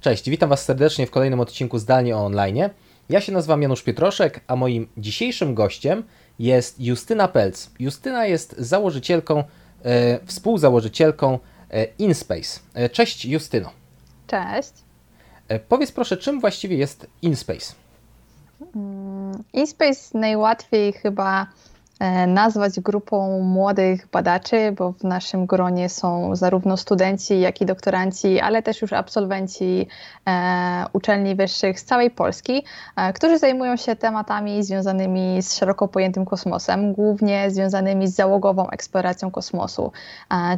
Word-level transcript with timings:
Cześć, 0.00 0.30
witam 0.30 0.48
Was 0.50 0.64
serdecznie 0.64 1.06
w 1.06 1.10
kolejnym 1.10 1.40
odcinku 1.40 1.78
Zdalnie 1.78 2.16
o 2.16 2.24
Online. 2.24 2.58
Ja 3.08 3.20
się 3.20 3.32
nazywam 3.32 3.62
Janusz 3.62 3.82
Pietroszek, 3.82 4.40
a 4.46 4.56
moim 4.56 4.88
dzisiejszym 4.96 5.54
gościem 5.54 6.02
jest 6.38 6.80
Justyna 6.80 7.28
Pelc. 7.28 7.70
Justyna 7.78 8.26
jest 8.26 8.54
założycielką, 8.58 9.44
e, 9.84 10.26
współzałożycielką 10.26 11.38
e, 11.70 11.84
InSpace. 11.98 12.60
E, 12.74 12.88
cześć 12.88 13.24
Justyno. 13.24 13.70
Cześć. 14.26 14.72
E, 15.48 15.58
powiedz 15.58 15.92
proszę, 15.92 16.16
czym 16.16 16.40
właściwie 16.40 16.76
jest 16.76 17.06
InSpace? 17.22 17.74
Mm, 18.76 19.44
InSpace 19.52 20.18
najłatwiej 20.18 20.92
chyba 20.92 21.46
nazwać 22.26 22.80
grupą 22.80 23.40
młodych 23.40 24.08
badaczy, 24.12 24.72
bo 24.72 24.92
w 24.92 25.04
naszym 25.04 25.46
gronie 25.46 25.88
są 25.88 26.36
zarówno 26.36 26.76
studenci, 26.76 27.40
jak 27.40 27.60
i 27.60 27.66
doktoranci, 27.66 28.40
ale 28.40 28.62
też 28.62 28.82
już 28.82 28.92
absolwenci 28.92 29.86
e, 30.28 30.84
uczelni 30.92 31.34
wyższych 31.34 31.80
z 31.80 31.84
całej 31.84 32.10
Polski, 32.10 32.64
e, 32.96 33.12
którzy 33.12 33.38
zajmują 33.38 33.76
się 33.76 33.96
tematami 33.96 34.64
związanymi 34.64 35.42
z 35.42 35.54
szeroko 35.54 35.88
pojętym 35.88 36.24
kosmosem, 36.24 36.92
głównie 36.92 37.50
związanymi 37.50 38.08
z 38.08 38.14
załogową 38.14 38.70
eksploracją 38.70 39.30
kosmosu. 39.30 39.92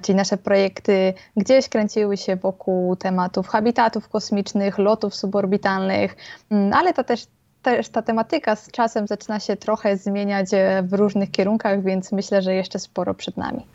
Czyli 0.03 0.17
nasze 0.17 0.37
projekty 0.37 1.15
gdzieś 1.37 1.69
kręciły 1.69 2.17
się 2.17 2.37
wokół 2.37 2.97
tematów 2.97 3.49
habitatów 3.49 4.09
kosmicznych, 4.09 4.79
lotów 4.79 5.15
suborbitalnych, 5.15 6.17
mm, 6.51 6.73
ale 6.73 6.93
to 6.93 7.05
też 7.05 7.27
też 7.63 7.89
ta 7.89 8.03
tematyka 8.03 8.57
z 8.57 8.71
czasem 8.71 9.07
zaczyna 9.07 9.41
się 9.41 9.57
trochę 9.57 9.97
zmieniać 9.97 10.49
e, 10.53 10.83
w 10.83 10.93
różnych 10.93 11.31
kierunkach, 11.31 11.83
więc 11.83 12.13
myślę, 12.13 12.43
że 12.43 12.55
jeszcze 12.55 12.79
sporo 12.79 13.15
przed 13.15 13.37
nami. 13.37 13.67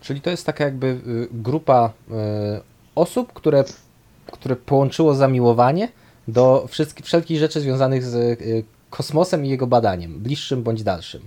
Czyli 0.00 0.20
to 0.20 0.30
jest 0.30 0.46
taka 0.46 0.64
jakby 0.64 0.86
y, 0.86 1.28
grupa 1.32 1.92
y, 2.10 2.12
osób, 2.94 3.32
które, 3.32 3.64
które 4.32 4.56
połączyło 4.56 5.14
zamiłowanie 5.14 5.88
do 6.28 6.68
wszelkich 7.02 7.38
rzeczy 7.38 7.60
związanych 7.60 8.04
z 8.04 8.14
y, 8.14 8.64
kosmosem 8.90 9.46
i 9.46 9.48
jego 9.48 9.66
badaniem, 9.66 10.18
bliższym 10.18 10.62
bądź 10.62 10.82
dalszym. 10.82 11.20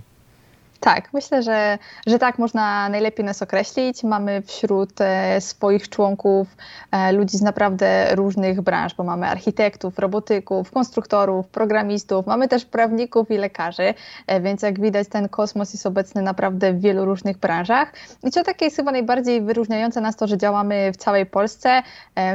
Tak, 0.80 1.12
myślę, 1.12 1.42
że, 1.42 1.78
że 2.06 2.18
tak 2.18 2.38
można 2.38 2.88
najlepiej 2.88 3.24
nas 3.24 3.42
określić. 3.42 4.04
Mamy 4.04 4.42
wśród 4.42 5.00
e, 5.00 5.40
swoich 5.40 5.88
członków 5.88 6.56
e, 6.92 7.12
ludzi 7.12 7.38
z 7.38 7.42
naprawdę 7.42 8.14
różnych 8.14 8.60
branż, 8.60 8.94
bo 8.94 9.04
mamy 9.04 9.26
architektów, 9.26 9.98
robotyków, 9.98 10.70
konstruktorów, 10.70 11.48
programistów, 11.48 12.26
mamy 12.26 12.48
też 12.48 12.64
prawników 12.64 13.30
i 13.30 13.38
lekarzy, 13.38 13.94
e, 14.26 14.40
więc 14.40 14.62
jak 14.62 14.80
widać 14.80 15.08
ten 15.08 15.28
kosmos 15.28 15.72
jest 15.72 15.86
obecny 15.86 16.22
naprawdę 16.22 16.72
w 16.72 16.80
wielu 16.80 17.04
różnych 17.04 17.38
branżach. 17.38 17.92
I 18.24 18.30
co 18.30 18.44
takie 18.44 18.64
jest 18.64 18.76
chyba 18.76 18.92
najbardziej 18.92 19.40
wyróżniające 19.40 20.00
nas 20.00 20.16
to, 20.16 20.26
że 20.26 20.38
działamy 20.38 20.92
w 20.92 20.96
całej 20.96 21.26
Polsce, 21.26 21.82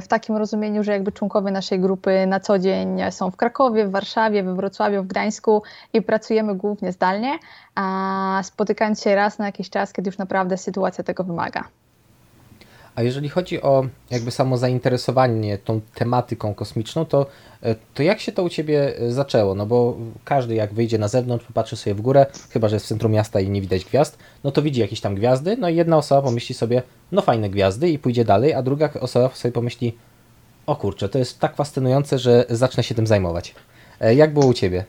w 0.02 0.08
takim 0.08 0.38
rozumieniu, 0.38 0.84
że 0.84 0.92
jakby 0.92 1.12
członkowie 1.12 1.52
naszej 1.52 1.80
grupy 1.80 2.28
na 2.28 2.40
co 2.40 2.60
dzień 2.60 3.02
są 3.10 3.32
w 3.32 3.36
Krakowie, 3.36 3.86
w 3.86 3.92
Warszawie, 3.92 4.44
we 4.44 4.56
Wrocławiu, 4.56 5.04
w 5.04 5.08
Gdańsku 5.08 5.64
i 5.94 6.02
pracujemy 6.02 6.56
głównie 6.56 6.92
zdalnie 6.92 7.40
a 7.76 8.33
spotykając 8.44 9.02
się 9.02 9.16
raz 9.16 9.40
na 9.40 9.46
jakiś 9.46 9.70
czas, 9.70 9.94
kiedy 9.94 10.08
już 10.08 10.18
naprawdę 10.18 10.58
sytuacja 10.58 11.04
tego 11.04 11.24
wymaga. 11.24 11.64
A 12.96 13.02
jeżeli 13.02 13.30
chodzi 13.30 13.62
o 13.62 13.86
jakby 14.12 14.32
samo 14.32 14.58
zainteresowanie 14.58 15.58
tą 15.58 15.82
tematyką 15.96 16.54
kosmiczną, 16.54 17.06
to, 17.06 17.26
e, 17.64 17.76
to 17.94 18.04
jak 18.04 18.20
się 18.20 18.32
to 18.32 18.44
u 18.44 18.50
Ciebie 18.50 18.98
e, 19.00 19.12
zaczęło? 19.12 19.56
No 19.56 19.66
bo 19.66 19.98
każdy 20.26 20.56
jak 20.56 20.74
wyjdzie 20.74 20.98
na 20.98 21.08
zewnątrz, 21.08 21.46
popatrzy 21.46 21.78
sobie 21.78 21.94
w 21.96 22.02
górę, 22.02 22.26
chyba 22.52 22.70
że 22.70 22.76
jest 22.76 22.86
w 22.86 22.90
centrum 22.90 23.12
miasta 23.12 23.40
i 23.40 23.50
nie 23.50 23.62
widać 23.62 23.86
gwiazd, 23.86 24.18
no 24.44 24.52
to 24.52 24.62
widzi 24.62 24.82
jakieś 24.82 25.02
tam 25.02 25.16
gwiazdy, 25.16 25.58
no 25.58 25.70
i 25.70 25.76
jedna 25.76 25.98
osoba 25.98 26.22
pomyśli 26.22 26.56
sobie, 26.56 26.84
no 27.12 27.22
fajne 27.22 27.50
gwiazdy 27.50 27.90
i 27.90 28.00
pójdzie 28.00 28.26
dalej, 28.26 28.54
a 28.54 28.62
druga 28.62 28.90
osoba 29.00 29.30
sobie 29.30 29.52
pomyśli, 29.52 29.98
o 30.66 30.76
kurczę, 30.76 31.10
to 31.10 31.20
jest 31.20 31.40
tak 31.40 31.56
fascynujące, 31.56 32.20
że 32.20 32.46
zacznę 32.50 32.84
się 32.84 32.96
tym 32.96 33.08
zajmować. 33.08 33.56
E, 34.00 34.16
jak 34.16 34.34
było 34.34 34.46
u 34.46 34.54
Ciebie? 34.54 34.86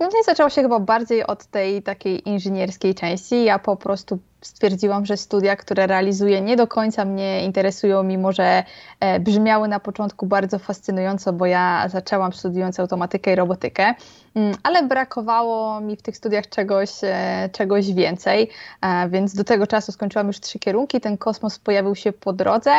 Głównie 0.00 0.22
zaczęło 0.24 0.50
się 0.50 0.62
chyba 0.62 0.78
bardziej 0.78 1.26
od 1.26 1.46
tej 1.46 1.82
takiej 1.82 2.28
inżynierskiej 2.28 2.94
części. 2.94 3.44
Ja 3.44 3.58
po 3.58 3.76
prostu 3.76 4.18
stwierdziłam, 4.40 5.06
że 5.06 5.16
studia, 5.16 5.56
które 5.56 5.86
realizuję, 5.86 6.40
nie 6.40 6.56
do 6.56 6.66
końca 6.66 7.04
mnie 7.04 7.44
interesują, 7.44 8.02
mimo 8.02 8.32
że 8.32 8.64
e, 9.00 9.20
brzmiały 9.20 9.68
na 9.68 9.80
początku 9.80 10.26
bardzo 10.26 10.58
fascynująco, 10.58 11.32
bo 11.32 11.46
ja 11.46 11.88
zaczęłam 11.88 12.32
studiując 12.32 12.80
automatykę 12.80 13.32
i 13.32 13.34
robotykę, 13.34 13.94
mm, 14.34 14.54
ale 14.62 14.82
brakowało 14.82 15.80
mi 15.80 15.96
w 15.96 16.02
tych 16.02 16.16
studiach 16.16 16.48
czegoś, 16.48 16.90
e, 17.02 17.48
czegoś 17.52 17.92
więcej, 17.92 18.50
e, 18.82 19.08
więc 19.08 19.34
do 19.34 19.44
tego 19.44 19.66
czasu 19.66 19.92
skończyłam 19.92 20.26
już 20.26 20.40
trzy 20.40 20.58
kierunki. 20.58 21.00
Ten 21.00 21.18
kosmos 21.18 21.58
pojawił 21.58 21.94
się 21.94 22.12
po 22.12 22.32
drodze. 22.32 22.72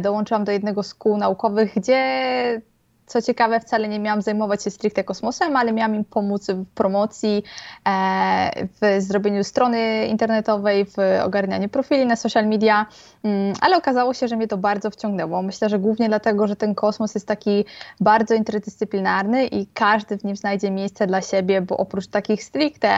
Dołączyłam 0.00 0.44
do 0.44 0.52
jednego 0.52 0.82
z 0.82 0.94
kół 0.94 1.16
naukowych, 1.16 1.74
gdzie 1.76 2.60
co 3.06 3.22
ciekawe, 3.22 3.60
wcale 3.60 3.88
nie 3.88 3.98
miałam 3.98 4.22
zajmować 4.22 4.64
się 4.64 4.70
stricte 4.70 5.04
kosmosem, 5.04 5.56
ale 5.56 5.72
miałam 5.72 5.94
im 5.94 6.04
pomóc 6.04 6.50
w 6.50 6.66
promocji, 6.74 7.42
e, 7.88 8.66
w 8.80 9.02
zrobieniu 9.02 9.44
strony 9.44 10.06
internetowej, 10.06 10.84
w 10.84 10.96
ogarnianiu 11.24 11.68
profili 11.68 12.06
na 12.06 12.16
social 12.16 12.46
media, 12.46 12.86
mm, 13.24 13.54
ale 13.60 13.76
okazało 13.76 14.14
się, 14.14 14.28
że 14.28 14.36
mnie 14.36 14.48
to 14.48 14.56
bardzo 14.56 14.90
wciągnęło. 14.90 15.42
Myślę, 15.42 15.68
że 15.68 15.78
głównie 15.78 16.08
dlatego, 16.08 16.46
że 16.46 16.56
ten 16.56 16.74
kosmos 16.74 17.14
jest 17.14 17.28
taki 17.28 17.64
bardzo 18.00 18.34
interdyscyplinarny 18.34 19.46
i 19.46 19.66
każdy 19.66 20.18
w 20.18 20.24
nim 20.24 20.36
znajdzie 20.36 20.70
miejsce 20.70 21.06
dla 21.06 21.22
siebie, 21.22 21.60
bo 21.60 21.76
oprócz 21.76 22.06
takich 22.06 22.44
stricte 22.44 22.88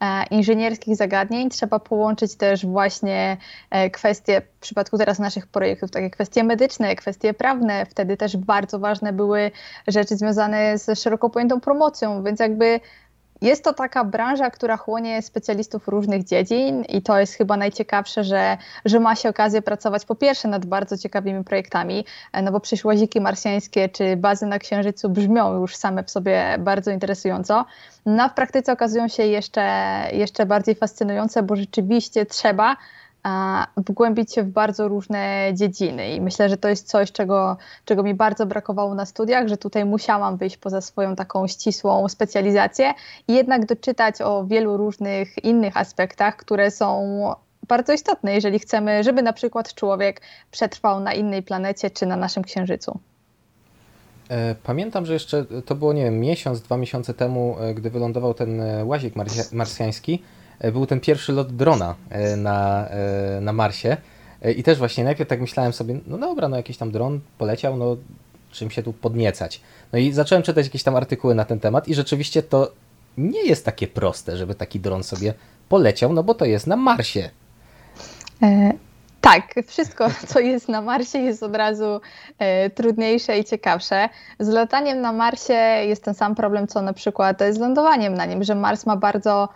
e, 0.00 0.24
inżynierskich 0.30 0.96
zagadnień 0.96 1.50
trzeba 1.50 1.78
połączyć 1.78 2.36
też 2.36 2.66
właśnie 2.66 3.36
e, 3.70 3.90
kwestie, 3.90 4.42
przypadku 4.64 4.98
teraz 4.98 5.18
naszych 5.18 5.46
projektów, 5.46 5.90
takie 5.90 6.10
kwestie 6.10 6.44
medyczne, 6.44 6.96
kwestie 6.96 7.34
prawne. 7.34 7.86
Wtedy 7.86 8.16
też 8.16 8.36
bardzo 8.36 8.78
ważne 8.78 9.12
były 9.12 9.50
rzeczy 9.88 10.16
związane 10.16 10.78
z 10.78 10.98
szeroko 10.98 11.30
pojętą 11.30 11.60
promocją, 11.60 12.22
więc 12.22 12.40
jakby 12.40 12.80
jest 13.42 13.64
to 13.64 13.72
taka 13.72 14.04
branża, 14.04 14.50
która 14.50 14.76
chłonie 14.76 15.22
specjalistów 15.22 15.88
różnych 15.88 16.24
dziedzin 16.24 16.84
i 16.84 17.02
to 17.02 17.18
jest 17.18 17.34
chyba 17.34 17.56
najciekawsze, 17.56 18.24
że, 18.24 18.56
że 18.84 19.00
ma 19.00 19.16
się 19.16 19.28
okazję 19.28 19.62
pracować 19.62 20.04
po 20.04 20.14
pierwsze 20.14 20.48
nad 20.48 20.66
bardzo 20.66 20.98
ciekawymi 20.98 21.44
projektami, 21.44 22.04
no 22.42 22.52
bo 22.52 22.60
przecież 22.60 22.84
łaziki 22.84 23.20
marsjańskie 23.20 23.88
czy 23.88 24.16
bazy 24.16 24.46
na 24.46 24.58
Księżycu 24.58 25.08
brzmią 25.08 25.60
już 25.60 25.76
same 25.76 26.04
w 26.04 26.10
sobie 26.10 26.56
bardzo 26.58 26.90
interesująco, 26.90 27.64
no 28.06 28.22
a 28.22 28.28
w 28.28 28.34
praktyce 28.34 28.72
okazują 28.72 29.08
się 29.08 29.22
jeszcze, 29.22 29.62
jeszcze 30.12 30.46
bardziej 30.46 30.74
fascynujące, 30.74 31.42
bo 31.42 31.56
rzeczywiście 31.56 32.26
trzeba 32.26 32.76
wgłębić 33.76 34.34
się 34.34 34.42
w 34.42 34.48
bardzo 34.48 34.88
różne 34.88 35.50
dziedziny. 35.54 36.14
I 36.14 36.20
myślę, 36.20 36.48
że 36.48 36.56
to 36.56 36.68
jest 36.68 36.88
coś, 36.88 37.12
czego, 37.12 37.56
czego 37.84 38.02
mi 38.02 38.14
bardzo 38.14 38.46
brakowało 38.46 38.94
na 38.94 39.06
studiach, 39.06 39.48
że 39.48 39.56
tutaj 39.56 39.84
musiałam 39.84 40.36
wyjść 40.36 40.56
poza 40.56 40.80
swoją 40.80 41.16
taką 41.16 41.46
ścisłą 41.46 42.08
specjalizację 42.08 42.94
i 43.28 43.34
jednak 43.34 43.66
doczytać 43.66 44.20
o 44.20 44.46
wielu 44.46 44.76
różnych 44.76 45.44
innych 45.44 45.76
aspektach, 45.76 46.36
które 46.36 46.70
są 46.70 47.04
bardzo 47.68 47.92
istotne, 47.92 48.34
jeżeli 48.34 48.58
chcemy, 48.58 49.04
żeby 49.04 49.22
na 49.22 49.32
przykład 49.32 49.74
człowiek 49.74 50.20
przetrwał 50.50 51.00
na 51.00 51.12
innej 51.12 51.42
planecie 51.42 51.90
czy 51.90 52.06
na 52.06 52.16
naszym 52.16 52.42
księżycu. 52.42 53.00
E, 54.28 54.54
pamiętam, 54.54 55.06
że 55.06 55.12
jeszcze 55.12 55.44
to 55.64 55.74
było, 55.74 55.92
nie 55.92 56.04
wiem, 56.04 56.20
miesiąc, 56.20 56.60
dwa 56.60 56.76
miesiące 56.76 57.14
temu, 57.14 57.56
e, 57.60 57.74
gdy 57.74 57.90
wylądował 57.90 58.34
ten 58.34 58.60
e, 58.60 58.84
łazik 58.84 59.14
marsjański, 59.52 60.22
był 60.72 60.86
ten 60.86 61.00
pierwszy 61.00 61.32
lot 61.32 61.56
drona 61.56 61.94
e, 62.10 62.36
na, 62.36 62.88
e, 62.88 63.40
na 63.40 63.52
Marsie. 63.52 63.96
I 64.56 64.62
też 64.62 64.78
właśnie 64.78 65.04
najpierw 65.04 65.30
tak 65.30 65.40
myślałem 65.40 65.72
sobie, 65.72 66.00
no 66.06 66.18
dobra, 66.18 66.48
no 66.48 66.56
jakiś 66.56 66.76
tam 66.76 66.90
dron 66.90 67.20
poleciał, 67.38 67.76
no 67.76 67.96
czym 68.54 68.70
się 68.70 68.82
tu 68.82 68.92
podniecać. 68.92 69.60
No 69.92 69.98
i 69.98 70.12
zacząłem 70.12 70.42
czytać 70.42 70.66
jakieś 70.66 70.82
tam 70.82 70.96
artykuły 70.96 71.34
na 71.34 71.44
ten 71.44 71.60
temat 71.60 71.88
i 71.88 71.94
rzeczywiście 71.94 72.42
to 72.42 72.72
nie 73.18 73.42
jest 73.42 73.64
takie 73.64 73.86
proste, 73.86 74.36
żeby 74.36 74.54
taki 74.54 74.80
dron 74.80 75.02
sobie 75.02 75.34
poleciał, 75.68 76.12
no 76.12 76.22
bo 76.22 76.34
to 76.34 76.44
jest 76.44 76.66
na 76.66 76.76
Marsie. 76.76 77.30
E, 78.42 78.72
tak, 79.20 79.54
wszystko, 79.66 80.08
co 80.28 80.40
jest 80.40 80.68
na 80.68 80.82
Marsie, 80.82 81.18
jest 81.18 81.42
od 81.42 81.56
razu 81.56 82.00
e, 82.38 82.70
trudniejsze 82.70 83.38
i 83.38 83.44
ciekawsze. 83.44 84.08
Z 84.38 84.48
lataniem 84.48 85.00
na 85.00 85.12
Marsie 85.12 85.84
jest 85.86 86.04
ten 86.04 86.14
sam 86.14 86.34
problem, 86.34 86.66
co 86.66 86.82
na 86.82 86.92
przykład 86.92 87.42
z 87.50 87.58
lądowaniem 87.58 88.14
na 88.14 88.26
nim, 88.26 88.44
że 88.44 88.54
Mars 88.54 88.86
ma 88.86 88.96
bardzo 88.96 89.48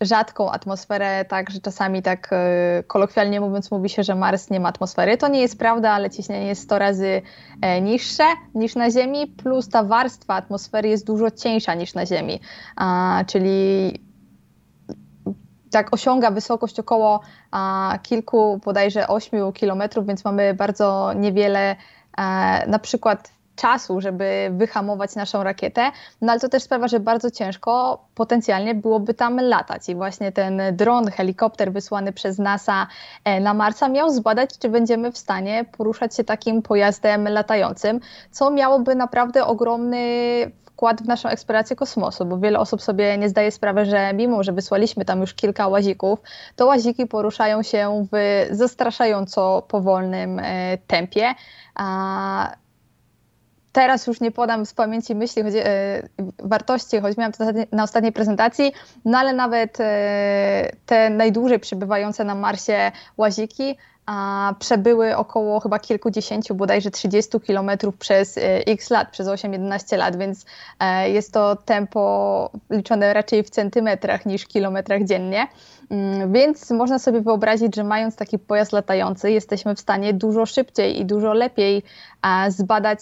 rzadką 0.00 0.50
atmosferę, 0.50 1.24
tak, 1.24 1.50
że 1.50 1.60
czasami 1.60 2.02
tak 2.02 2.28
e, 2.32 2.82
kolokwialnie 2.86 3.40
mówiąc 3.40 3.70
mówi 3.70 3.88
się, 3.88 4.02
że 4.02 4.14
Mars 4.14 4.50
nie 4.50 4.60
ma 4.60 4.68
atmosfery. 4.68 5.16
To 5.16 5.28
nie 5.28 5.40
jest 5.40 5.58
prawda, 5.58 5.90
ale 5.90 6.10
ciśnienie 6.10 6.46
jest 6.46 6.62
100 6.62 6.78
razy 6.78 7.22
e, 7.60 7.80
niższe 7.80 8.24
niż 8.54 8.74
na 8.74 8.90
Ziemi, 8.90 9.26
plus 9.26 9.68
ta 9.68 9.82
warstwa 9.82 10.34
atmosfery 10.34 10.88
jest 10.88 11.06
dużo 11.06 11.30
cieńsza 11.30 11.74
niż 11.74 11.94
na 11.94 12.06
Ziemi, 12.06 12.40
a, 12.76 13.24
czyli 13.26 13.92
tak 15.70 15.94
osiąga 15.94 16.30
wysokość 16.30 16.80
około 16.80 17.20
a, 17.50 17.98
kilku, 18.02 18.60
bodajże 18.64 19.08
8 19.08 19.52
kilometrów, 19.52 20.06
więc 20.06 20.24
mamy 20.24 20.54
bardzo 20.54 21.12
niewiele, 21.12 21.76
a, 22.16 22.58
e, 22.58 22.66
na 22.66 22.78
przykład 22.78 23.35
czasu, 23.56 24.00
żeby 24.00 24.50
wyhamować 24.52 25.14
naszą 25.14 25.42
rakietę, 25.42 25.90
no 26.20 26.32
ale 26.32 26.40
to 26.40 26.48
też 26.48 26.62
sprawia, 26.62 26.88
że 26.88 27.00
bardzo 27.00 27.30
ciężko 27.30 28.04
potencjalnie 28.14 28.74
byłoby 28.74 29.14
tam 29.14 29.40
latać 29.40 29.88
i 29.88 29.94
właśnie 29.94 30.32
ten 30.32 30.62
dron, 30.72 31.10
helikopter 31.10 31.72
wysłany 31.72 32.12
przez 32.12 32.38
NASA 32.38 32.86
e, 33.24 33.40
na 33.40 33.54
Marsa 33.54 33.88
miał 33.88 34.10
zbadać, 34.10 34.50
czy 34.58 34.68
będziemy 34.68 35.12
w 35.12 35.18
stanie 35.18 35.64
poruszać 35.78 36.16
się 36.16 36.24
takim 36.24 36.62
pojazdem 36.62 37.28
latającym, 37.28 38.00
co 38.30 38.50
miałoby 38.50 38.94
naprawdę 38.94 39.46
ogromny 39.46 40.06
wkład 40.76 41.02
w 41.02 41.06
naszą 41.06 41.28
eksplorację 41.28 41.76
kosmosu, 41.76 42.24
bo 42.24 42.38
wiele 42.38 42.58
osób 42.58 42.82
sobie 42.82 43.18
nie 43.18 43.28
zdaje 43.28 43.50
sprawy, 43.50 43.84
że 43.84 44.12
mimo, 44.14 44.42
że 44.42 44.52
wysłaliśmy 44.52 45.04
tam 45.04 45.20
już 45.20 45.34
kilka 45.34 45.68
łazików, 45.68 46.18
to 46.56 46.66
łaziki 46.66 47.06
poruszają 47.06 47.62
się 47.62 48.06
w 48.12 48.46
zastraszająco 48.50 49.62
powolnym 49.68 50.38
e, 50.38 50.78
tempie. 50.86 51.34
A 51.74 52.56
teraz 53.76 54.06
już 54.06 54.20
nie 54.20 54.30
podam 54.30 54.66
z 54.66 54.74
pamięci 54.74 55.14
myśli, 55.14 55.42
choć, 55.42 55.54
e, 55.54 56.02
wartości, 56.38 57.00
choć 57.00 57.16
miałam 57.16 57.32
to 57.32 57.44
na 57.72 57.82
ostatniej 57.82 58.12
prezentacji, 58.12 58.72
no 59.04 59.18
ale 59.18 59.32
nawet 59.32 59.80
e, 59.80 60.70
te 60.86 61.10
najdłużej 61.10 61.60
przebywające 61.60 62.24
na 62.24 62.34
Marsie 62.34 62.92
łaziki 63.16 63.76
a 64.06 64.54
przebyły 64.58 65.16
około 65.16 65.60
chyba 65.60 65.78
kilkudziesięciu, 65.78 66.54
bodajże 66.54 66.90
30 66.90 67.40
kilometrów 67.40 67.96
przez 67.96 68.38
e, 68.38 68.66
x 68.66 68.90
lat, 68.90 69.10
przez 69.10 69.28
8-11 69.28 69.96
lat, 69.96 70.16
więc 70.16 70.46
jest 71.06 71.32
to 71.32 71.56
tempo 71.56 72.50
liczone 72.70 73.14
raczej 73.14 73.42
w 73.42 73.50
centymetrach 73.50 74.26
niż 74.26 74.46
kilometrach 74.46 75.04
dziennie. 75.04 75.46
Mm, 75.90 76.32
więc 76.32 76.70
można 76.70 76.98
sobie 76.98 77.20
wyobrazić, 77.20 77.76
że 77.76 77.84
mając 77.84 78.16
taki 78.16 78.38
pojazd 78.38 78.72
latający, 78.72 79.30
jesteśmy 79.30 79.74
w 79.74 79.80
stanie 79.80 80.14
dużo 80.14 80.46
szybciej 80.46 81.00
i 81.00 81.04
dużo 81.04 81.32
lepiej 81.32 81.82
zbadać 82.48 83.00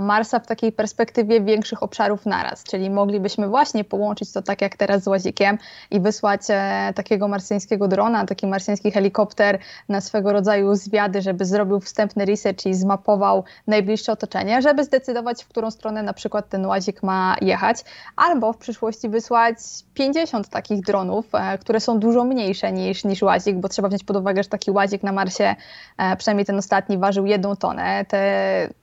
Marsa 0.00 0.38
w 0.38 0.46
takiej 0.46 0.72
perspektywie 0.72 1.40
większych 1.40 1.82
obszarów 1.82 2.26
naraz, 2.26 2.64
czyli 2.64 2.90
moglibyśmy 2.90 3.48
właśnie 3.48 3.84
połączyć 3.84 4.32
to 4.32 4.42
tak 4.42 4.62
jak 4.62 4.76
teraz 4.76 5.02
z 5.02 5.06
łazikiem 5.06 5.58
i 5.90 6.00
wysłać 6.00 6.40
e, 6.48 6.92
takiego 6.94 7.28
marsjańskiego 7.28 7.88
drona, 7.88 8.26
taki 8.26 8.46
marsjański 8.46 8.90
helikopter 8.90 9.58
na 9.88 10.00
swego 10.00 10.32
rodzaju 10.32 10.74
zwiady, 10.74 11.22
żeby 11.22 11.44
zrobił 11.44 11.80
wstępny 11.80 12.24
research 12.24 12.66
i 12.66 12.74
zmapował 12.74 13.44
najbliższe 13.66 14.12
otoczenie, 14.12 14.62
żeby 14.62 14.84
zdecydować, 14.84 15.44
w 15.44 15.48
którą 15.48 15.70
stronę 15.70 16.02
na 16.02 16.12
przykład 16.12 16.48
ten 16.48 16.66
łazik 16.66 17.02
ma 17.02 17.36
jechać, 17.40 17.84
albo 18.16 18.52
w 18.52 18.56
przyszłości 18.56 19.08
wysłać 19.08 19.56
50 19.94 20.48
takich 20.48 20.80
dronów, 20.80 21.26
e, 21.34 21.58
które 21.58 21.80
są 21.80 21.98
dużo 21.98 22.24
mniejsze 22.24 22.72
niż, 22.72 23.04
niż 23.04 23.22
łazik, 23.22 23.56
bo 23.56 23.68
trzeba 23.68 23.88
wziąć 23.88 24.04
pod 24.04 24.16
uwagę, 24.16 24.42
że 24.42 24.48
taki 24.48 24.70
łazik 24.70 25.02
na 25.02 25.12
Marsie, 25.12 25.56
e, 25.98 26.16
przynajmniej 26.16 26.46
ten 26.46 26.58
ostatni, 26.58 26.98
ważył 26.98 27.26
jedną 27.26 27.56
tonę. 27.56 28.04
Te 28.04 28.20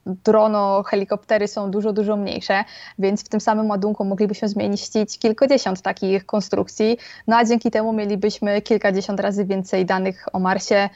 drono 0.06 0.77
helikoptery 0.84 1.48
są 1.48 1.72
dużo, 1.72 1.94
dużo 1.94 2.18
mniejsze, 2.18 2.64
więc 3.00 3.26
w 3.26 3.30
tym 3.30 3.42
samym 3.42 3.70
ładunku 3.70 4.06
moglibyśmy 4.06 4.50
zmieścić 4.50 5.20
kilkadziesiąt 5.20 5.82
takich 5.82 6.26
konstrukcji, 6.26 6.98
no 7.28 7.36
a 7.36 7.46
dzięki 7.46 7.72
temu 7.72 7.94
mielibyśmy 7.94 8.62
kilkadziesiąt 8.62 9.20
razy 9.20 9.46
więcej 9.46 9.86
danych 9.86 10.26
o 10.34 10.40
Marsie. 10.40 10.90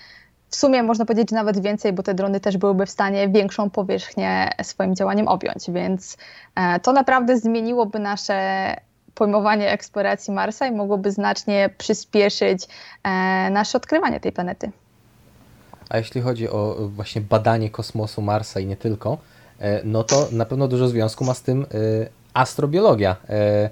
W 0.50 0.56
sumie 0.56 0.84
można 0.84 1.06
powiedzieć, 1.06 1.32
nawet 1.32 1.62
więcej, 1.62 1.94
bo 1.94 2.04
te 2.04 2.14
drony 2.14 2.40
też 2.40 2.58
byłyby 2.58 2.86
w 2.86 2.90
stanie 2.90 3.30
większą 3.30 3.70
powierzchnię 3.70 4.50
swoim 4.64 4.96
działaniem 4.96 5.28
objąć, 5.28 5.72
więc 5.72 6.18
e, 6.56 6.80
to 6.80 6.94
naprawdę 6.94 7.38
zmieniłoby 7.38 8.00
nasze 8.00 8.76
pojmowanie 9.16 9.72
eksploracji 9.72 10.34
Marsa 10.34 10.68
i 10.68 10.72
mogłoby 10.72 11.12
znacznie 11.12 11.70
przyspieszyć 11.78 12.68
e, 13.04 13.10
nasze 13.50 13.78
odkrywanie 13.78 14.20
tej 14.20 14.32
planety. 14.32 14.72
A 15.90 15.98
jeśli 15.98 16.22
chodzi 16.22 16.50
o 16.50 16.76
właśnie 16.90 17.22
badanie 17.22 17.70
kosmosu, 17.70 18.22
Marsa 18.22 18.60
i 18.60 18.66
nie 18.66 18.78
tylko, 18.78 19.18
E, 19.18 19.31
no 19.84 20.04
to 20.04 20.28
na 20.32 20.46
pewno 20.46 20.68
dużo 20.68 20.88
związku 20.88 21.26
ma 21.26 21.34
z 21.34 21.42
tym 21.42 21.62
e, 21.62 21.66
astrobiologia. 22.34 23.16
E, 23.30 23.70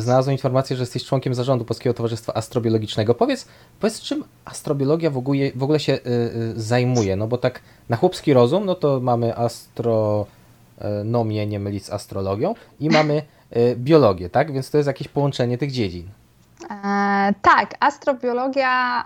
znalazłem 0.00 0.32
informację, 0.32 0.76
że 0.76 0.82
jesteś 0.82 1.04
członkiem 1.04 1.34
zarządu 1.34 1.64
Polskiego 1.64 1.94
Towarzystwa 1.94 2.34
Astrobiologicznego. 2.34 3.14
Powiedz, 3.14 3.46
powiedz 3.80 4.00
czym 4.00 4.24
astrobiologia 4.44 5.10
w 5.10 5.16
ogóle, 5.16 5.50
w 5.54 5.62
ogóle 5.62 5.80
się 5.80 5.98
zajmuje? 6.56 7.16
No 7.16 7.26
bo 7.26 7.38
tak 7.38 7.60
na 7.88 7.96
chłopski 7.96 8.32
rozum, 8.32 8.64
no 8.64 8.74
to 8.74 9.00
mamy 9.00 9.36
astronomię, 9.36 10.26
nie 11.46 11.60
mylić 11.60 11.84
z 11.84 11.90
astrologią, 11.90 12.54
i 12.80 12.90
mamy 12.90 13.22
biologię, 13.76 14.30
tak? 14.30 14.52
Więc 14.52 14.70
to 14.70 14.78
jest 14.78 14.86
jakieś 14.86 15.08
połączenie 15.08 15.58
tych 15.58 15.72
dziedzin. 15.72 16.08
E, 16.70 17.34
tak, 17.42 17.74
astrobiologia 17.80 19.04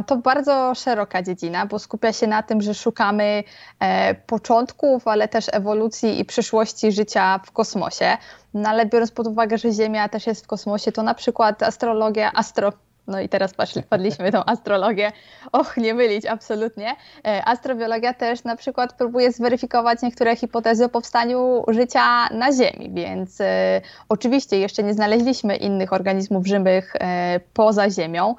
e, 0.00 0.04
to 0.04 0.16
bardzo 0.16 0.74
szeroka 0.74 1.22
dziedzina, 1.22 1.66
bo 1.66 1.78
skupia 1.78 2.12
się 2.12 2.26
na 2.26 2.42
tym, 2.42 2.62
że 2.62 2.74
szukamy 2.74 3.44
e, 3.80 4.14
początków, 4.14 5.08
ale 5.08 5.28
też 5.28 5.46
ewolucji 5.52 6.20
i 6.20 6.24
przyszłości 6.24 6.92
życia 6.92 7.40
w 7.46 7.50
kosmosie. 7.50 8.16
No 8.54 8.68
ale 8.68 8.86
biorąc 8.86 9.10
pod 9.10 9.26
uwagę, 9.26 9.58
że 9.58 9.72
Ziemia 9.72 10.08
też 10.08 10.26
jest 10.26 10.44
w 10.44 10.46
kosmosie, 10.46 10.92
to 10.92 11.02
na 11.02 11.14
przykład 11.14 11.62
astrologia, 11.62 12.32
astro, 12.34 12.72
no 13.06 13.20
i 13.20 13.28
teraz 13.28 13.52
wpadliśmy 13.84 14.32
tą 14.32 14.44
astrologię. 14.44 15.12
Och, 15.52 15.76
nie 15.76 15.94
mylić, 15.94 16.26
absolutnie. 16.26 16.96
E, 17.26 17.44
astrobiologia 17.44 18.14
też 18.14 18.44
na 18.44 18.56
przykład 18.56 18.92
próbuje 18.92 19.32
zweryfikować 19.32 20.02
niektóre 20.02 20.36
hipotezy 20.36 20.84
o 20.84 20.88
powstaniu 20.88 21.64
życia 21.68 22.28
na 22.28 22.52
Ziemi, 22.52 22.90
więc 22.94 23.40
e, 23.40 23.80
oczywiście 24.08 24.58
jeszcze 24.58 24.82
nie 24.82 24.94
znaleźliśmy 24.94 25.56
innych 25.56 25.92
organizmów 25.92 26.46
żywych 26.46 26.92
e, 27.00 27.40
poza 27.54 27.90
Ziemią, 27.90 28.34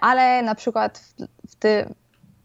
ale 0.00 0.42
na 0.42 0.54
przykład 0.54 0.98
w, 0.98 1.26
w 1.50 1.54
tym 1.54 1.94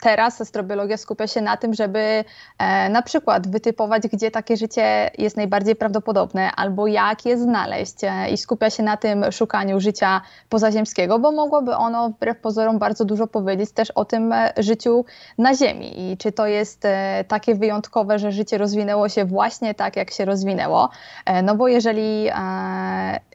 teraz 0.03 0.41
astrobiologia 0.41 0.97
skupia 0.97 1.27
się 1.27 1.41
na 1.41 1.57
tym, 1.57 1.73
żeby 1.73 2.23
e, 2.57 2.89
na 2.89 3.01
przykład 3.01 3.47
wytypować, 3.47 4.03
gdzie 4.03 4.31
takie 4.31 4.57
życie 4.57 5.11
jest 5.17 5.37
najbardziej 5.37 5.75
prawdopodobne, 5.75 6.51
albo 6.51 6.87
jak 6.87 7.25
je 7.25 7.37
znaleźć 7.37 8.03
e, 8.03 8.29
i 8.29 8.37
skupia 8.37 8.69
się 8.69 8.83
na 8.83 8.97
tym 8.97 9.31
szukaniu 9.31 9.79
życia 9.79 10.21
pozaziemskiego, 10.49 11.19
bo 11.19 11.31
mogłoby 11.31 11.75
ono 11.75 12.09
wbrew 12.09 12.39
pozorom 12.39 12.79
bardzo 12.79 13.05
dużo 13.05 13.27
powiedzieć 13.27 13.71
też 13.71 13.91
o 13.91 14.05
tym 14.05 14.33
e, 14.33 14.53
życiu 14.57 15.05
na 15.37 15.55
Ziemi. 15.55 16.11
I 16.11 16.17
czy 16.17 16.31
to 16.31 16.47
jest 16.47 16.85
e, 16.85 17.23
takie 17.27 17.55
wyjątkowe, 17.55 18.19
że 18.19 18.31
życie 18.31 18.57
rozwinęło 18.57 19.09
się 19.09 19.25
właśnie 19.25 19.73
tak, 19.73 19.95
jak 19.95 20.11
się 20.11 20.25
rozwinęło, 20.25 20.89
e, 21.25 21.41
no 21.41 21.55
bo 21.55 21.67
jeżeli 21.67 22.27
e, 22.27 23.32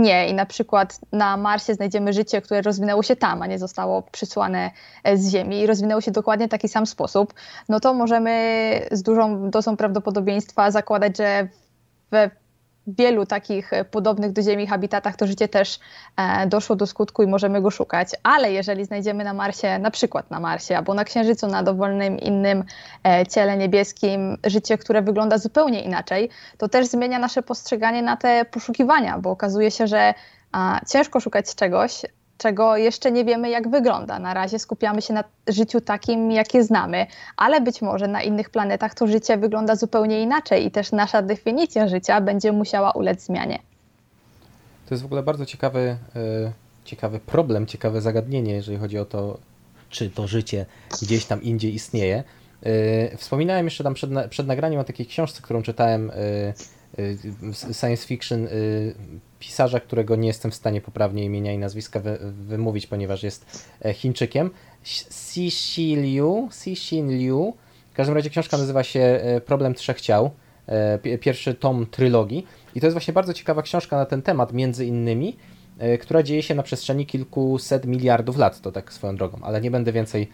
nie, 0.00 0.28
i 0.28 0.34
na 0.34 0.46
przykład 0.46 1.00
na 1.12 1.36
Marsie 1.36 1.74
znajdziemy 1.74 2.12
życie, 2.12 2.42
które 2.42 2.62
rozwinęło 2.62 3.02
się 3.02 3.16
tam, 3.16 3.42
a 3.42 3.46
nie 3.46 3.58
zostało 3.58 4.02
przysłane 4.02 4.70
e, 5.04 5.16
z 5.16 5.30
Ziemi. 5.30 5.60
I 5.60 5.66
rozwinęło 5.66 6.00
się 6.00 6.10
dokładnie 6.10 6.46
w 6.46 6.50
taki 6.50 6.68
sam 6.68 6.86
sposób, 6.86 7.34
no 7.68 7.80
to 7.80 7.94
możemy 7.94 8.32
z 8.90 9.02
dużą 9.02 9.50
dozą 9.50 9.76
prawdopodobieństwa 9.76 10.70
zakładać, 10.70 11.16
że 11.16 11.48
we 12.10 12.30
wielu 12.86 13.26
takich 13.26 13.72
e, 13.72 13.84
podobnych 13.84 14.32
do 14.32 14.42
Ziemi 14.42 14.66
habitatach 14.66 15.16
to 15.16 15.26
życie 15.26 15.48
też 15.48 15.78
e, 16.16 16.46
doszło 16.46 16.76
do 16.76 16.86
skutku 16.86 17.22
i 17.22 17.26
możemy 17.26 17.62
go 17.62 17.70
szukać. 17.70 18.08
Ale 18.22 18.52
jeżeli 18.52 18.84
znajdziemy 18.84 19.24
na 19.24 19.34
Marsie, 19.34 19.78
na 19.78 19.90
przykład 19.90 20.30
na 20.30 20.40
Marsie 20.40 20.76
albo 20.76 20.94
na 20.94 21.04
Księżycu, 21.04 21.46
na 21.46 21.62
dowolnym 21.62 22.18
innym 22.18 22.64
e, 23.04 23.26
ciele 23.26 23.56
niebieskim, 23.56 24.38
życie, 24.44 24.78
które 24.78 25.02
wygląda 25.02 25.38
zupełnie 25.38 25.82
inaczej, 25.82 26.28
to 26.58 26.68
też 26.68 26.86
zmienia 26.86 27.18
nasze 27.18 27.42
postrzeganie 27.42 28.02
na 28.02 28.16
te 28.16 28.44
poszukiwania, 28.44 29.18
bo 29.18 29.30
okazuje 29.30 29.70
się, 29.70 29.86
że 29.86 30.14
ciężko 30.88 31.20
szukać 31.20 31.54
czegoś, 31.54 32.02
czego 32.42 32.76
jeszcze 32.76 33.12
nie 33.12 33.24
wiemy, 33.24 33.50
jak 33.50 33.68
wygląda. 33.68 34.18
Na 34.18 34.34
razie 34.34 34.58
skupiamy 34.58 35.02
się 35.02 35.14
na 35.14 35.24
życiu 35.48 35.80
takim, 35.80 36.30
jakie 36.30 36.64
znamy, 36.64 37.06
ale 37.36 37.60
być 37.60 37.82
może 37.82 38.08
na 38.08 38.22
innych 38.22 38.50
planetach 38.50 38.94
to 38.94 39.06
życie 39.06 39.36
wygląda 39.36 39.76
zupełnie 39.76 40.22
inaczej 40.22 40.66
i 40.66 40.70
też 40.70 40.92
nasza 40.92 41.22
definicja 41.22 41.88
życia 41.88 42.20
będzie 42.20 42.52
musiała 42.52 42.90
ulec 42.90 43.24
zmianie. 43.24 43.58
To 44.86 44.94
jest 44.94 45.02
w 45.02 45.06
ogóle 45.06 45.22
bardzo 45.22 45.46
ciekawy, 45.46 45.96
e, 46.16 46.52
ciekawy 46.84 47.18
problem, 47.18 47.66
ciekawe 47.66 48.00
zagadnienie, 48.00 48.52
jeżeli 48.52 48.78
chodzi 48.78 48.98
o 48.98 49.04
to, 49.04 49.38
czy 49.90 50.10
to 50.10 50.26
życie 50.26 50.66
gdzieś 51.02 51.24
tam 51.24 51.42
indziej 51.42 51.74
istnieje. 51.74 52.24
E, 52.62 53.16
wspominałem 53.16 53.64
jeszcze 53.64 53.84
tam 53.84 53.94
przed, 53.94 54.10
przed 54.30 54.46
nagraniem 54.46 54.80
o 54.80 54.84
takiej 54.84 55.06
książce, 55.06 55.42
którą 55.42 55.62
czytałem 55.62 56.10
e, 56.10 56.14
science 57.72 58.06
fiction 58.06 58.48
pisarza, 59.42 59.80
którego 59.80 60.16
nie 60.16 60.28
jestem 60.28 60.50
w 60.50 60.54
stanie 60.54 60.80
poprawnie 60.80 61.24
imienia 61.24 61.52
i 61.52 61.58
nazwiska 61.58 62.00
wy, 62.00 62.18
wymówić, 62.32 62.86
ponieważ 62.86 63.22
jest 63.22 63.68
e, 63.84 63.94
Chińczykiem. 63.94 64.50
Cixin 65.34 66.02
Liu, 66.02 66.48
Cixin 66.64 67.18
Liu. 67.18 67.54
W 67.92 67.94
każdym 67.94 68.16
razie 68.16 68.30
książka 68.30 68.58
nazywa 68.58 68.82
się 68.82 69.00
e, 69.00 69.40
Problem 69.40 69.74
Trzech 69.74 70.00
Ciał. 70.00 70.30
E, 70.66 71.18
pierwszy 71.18 71.54
tom 71.54 71.86
trylogii. 71.86 72.46
I 72.74 72.80
to 72.80 72.86
jest 72.86 72.94
właśnie 72.94 73.14
bardzo 73.14 73.34
ciekawa 73.34 73.62
książka 73.62 73.96
na 73.96 74.06
ten 74.06 74.22
temat, 74.22 74.52
między 74.52 74.86
innymi, 74.86 75.36
która 76.00 76.22
dzieje 76.22 76.42
się 76.42 76.54
na 76.54 76.62
przestrzeni 76.62 77.06
kilkuset 77.06 77.86
miliardów 77.86 78.36
lat, 78.36 78.60
to 78.60 78.72
tak 78.72 78.92
swoją 78.92 79.16
drogą, 79.16 79.38
ale 79.42 79.60
nie 79.60 79.70
będę 79.70 79.92
więcej, 79.92 80.28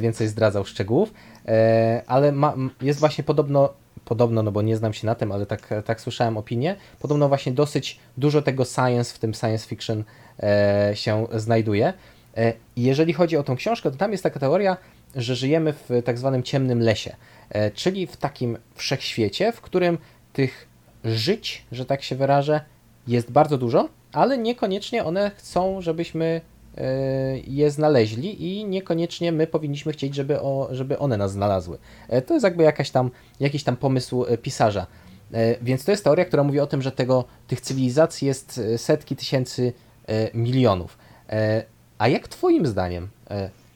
więcej 0.00 0.28
zdradzał 0.28 0.64
szczegółów. 0.64 1.14
Ale 2.06 2.32
ma, 2.32 2.54
jest 2.82 3.00
właśnie 3.00 3.24
podobno 3.24 3.74
podobno, 4.04 4.42
no 4.42 4.52
bo 4.52 4.62
nie 4.62 4.76
znam 4.76 4.92
się 4.92 5.06
na 5.06 5.14
tym, 5.14 5.32
ale 5.32 5.46
tak, 5.46 5.74
tak 5.84 6.00
słyszałem 6.00 6.36
opinię, 6.36 6.76
podobno 7.00 7.28
właśnie 7.28 7.52
dosyć 7.52 7.98
dużo 8.16 8.42
tego 8.42 8.64
science 8.64 9.14
w 9.14 9.18
tym 9.18 9.34
science 9.34 9.68
fiction 9.68 10.04
e, 10.42 10.90
się 10.94 11.26
znajduje. 11.34 11.92
E, 12.36 12.52
jeżeli 12.76 13.12
chodzi 13.12 13.36
o 13.36 13.42
tą 13.42 13.56
książkę, 13.56 13.90
to 13.90 13.96
tam 13.96 14.12
jest 14.12 14.24
taka 14.24 14.40
teoria, 14.40 14.76
że 15.16 15.36
żyjemy 15.36 15.72
w 15.72 16.02
tak 16.04 16.18
zwanym 16.18 16.42
ciemnym 16.42 16.80
lesie, 16.80 17.16
czyli 17.74 18.06
w 18.06 18.16
takim 18.16 18.58
wszechświecie, 18.74 19.52
w 19.52 19.60
którym 19.60 19.98
tych 20.32 20.68
żyć, 21.04 21.64
że 21.72 21.86
tak 21.86 22.02
się 22.02 22.16
wyrażę, 22.16 22.60
jest 23.06 23.30
bardzo 23.30 23.58
dużo, 23.58 23.88
ale 24.12 24.38
niekoniecznie 24.38 25.04
one 25.04 25.30
chcą, 25.36 25.80
żebyśmy 25.80 26.40
je 27.46 27.70
znaleźli 27.70 28.58
i 28.58 28.64
niekoniecznie 28.64 29.32
my 29.32 29.46
powinniśmy 29.46 29.92
chcieć, 29.92 30.14
żeby, 30.14 30.40
o, 30.40 30.68
żeby 30.70 30.98
one 30.98 31.16
nas 31.16 31.32
znalazły. 31.32 31.78
To 32.26 32.34
jest 32.34 32.44
jakby 32.44 32.62
jakaś 32.62 32.90
tam, 32.90 33.10
jakiś 33.40 33.64
tam 33.64 33.76
pomysł 33.76 34.24
pisarza. 34.42 34.86
Więc 35.62 35.84
to 35.84 35.90
jest 35.90 36.04
teoria, 36.04 36.24
która 36.24 36.44
mówi 36.44 36.60
o 36.60 36.66
tym, 36.66 36.82
że 36.82 36.92
tego, 36.92 37.24
tych 37.46 37.60
cywilizacji 37.60 38.28
jest 38.28 38.60
setki 38.76 39.16
tysięcy 39.16 39.72
milionów. 40.34 40.98
A 41.98 42.08
jak 42.08 42.28
Twoim 42.28 42.66
zdaniem 42.66 43.08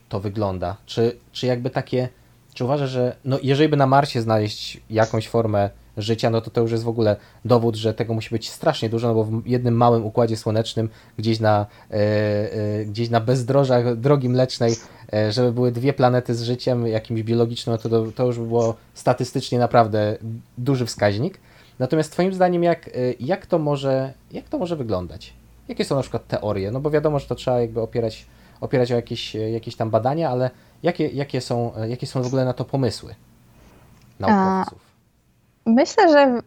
to 0.09 0.21
wygląda? 0.21 0.77
Czy, 0.87 1.17
czy 1.33 1.47
jakby 1.47 1.71
takie, 1.71 2.09
czy 2.55 2.65
uważasz, 2.65 2.91
że 2.91 3.17
no 3.25 3.39
jeżeli 3.43 3.69
by 3.69 3.77
na 3.77 3.87
Marsie 3.87 4.21
znaleźć 4.21 4.81
jakąś 4.91 5.29
formę 5.29 5.71
życia, 5.99 6.31
no 6.31 6.41
to 6.41 6.51
to 6.51 6.61
już 6.61 6.73
jest 6.73 6.85
w 6.85 6.89
ogóle 6.89 7.17
dowód, 7.45 7.77
że 7.77 7.95
tego 7.95 8.15
musi 8.15 8.31
być 8.31 8.51
strasznie 8.51 8.89
dużo, 8.89 9.09
no 9.09 9.15
bo 9.15 9.25
w 9.25 9.47
jednym 9.47 9.75
małym 9.75 10.05
układzie 10.05 10.37
słonecznym, 10.37 10.89
gdzieś 11.19 11.41
na, 11.41 11.67
e, 11.91 11.95
e, 11.95 12.85
gdzieś 12.85 13.11
na 13.11 13.21
bezdrożach 13.21 13.97
drogi 13.97 14.29
mlecznej, 14.29 14.77
e, 15.13 15.33
żeby 15.33 15.53
były 15.53 15.73
dwie 15.73 15.93
planety 15.93 16.35
z 16.35 16.43
życiem 16.43 16.87
jakimś 16.87 17.23
biologicznym, 17.23 17.73
no 17.75 17.79
to, 17.79 17.89
to, 17.89 18.13
to 18.13 18.27
już 18.27 18.39
by 18.39 18.47
było 18.47 18.75
statystycznie 18.95 19.59
naprawdę 19.59 20.17
duży 20.59 20.87
wskaźnik. 20.87 21.41
Natomiast 21.79 22.13
Twoim 22.13 22.35
zdaniem, 22.35 22.63
jak, 22.63 22.91
jak, 23.21 23.47
to 23.47 23.59
może, 23.59 24.13
jak 24.33 24.49
to 24.49 24.59
może 24.59 24.77
wyglądać? 24.77 25.33
Jakie 25.69 25.85
są 25.85 25.97
na 25.97 26.03
przykład 26.03 26.27
teorie? 26.27 26.71
No 26.71 26.81
bo 26.81 26.91
wiadomo, 26.91 27.19
że 27.19 27.27
to 27.27 27.35
trzeba 27.35 27.61
jakby 27.61 27.81
opierać, 27.81 28.27
opierać 28.61 28.93
o 28.93 28.97
jakieś, 28.97 29.35
jakieś 29.35 29.77
tam 29.77 29.91
badania, 29.91 30.31
ale 30.31 30.51
jakie, 30.83 31.09
jakie, 31.09 31.41
są, 31.41 31.73
jakie 31.89 32.07
są 32.07 32.23
w 32.23 32.27
ogóle 32.27 32.45
na 32.45 32.53
to 32.53 32.65
pomysły 32.65 33.15
naukowców? 34.21 34.88
Myślę, 35.69 36.09
że 36.13 36.43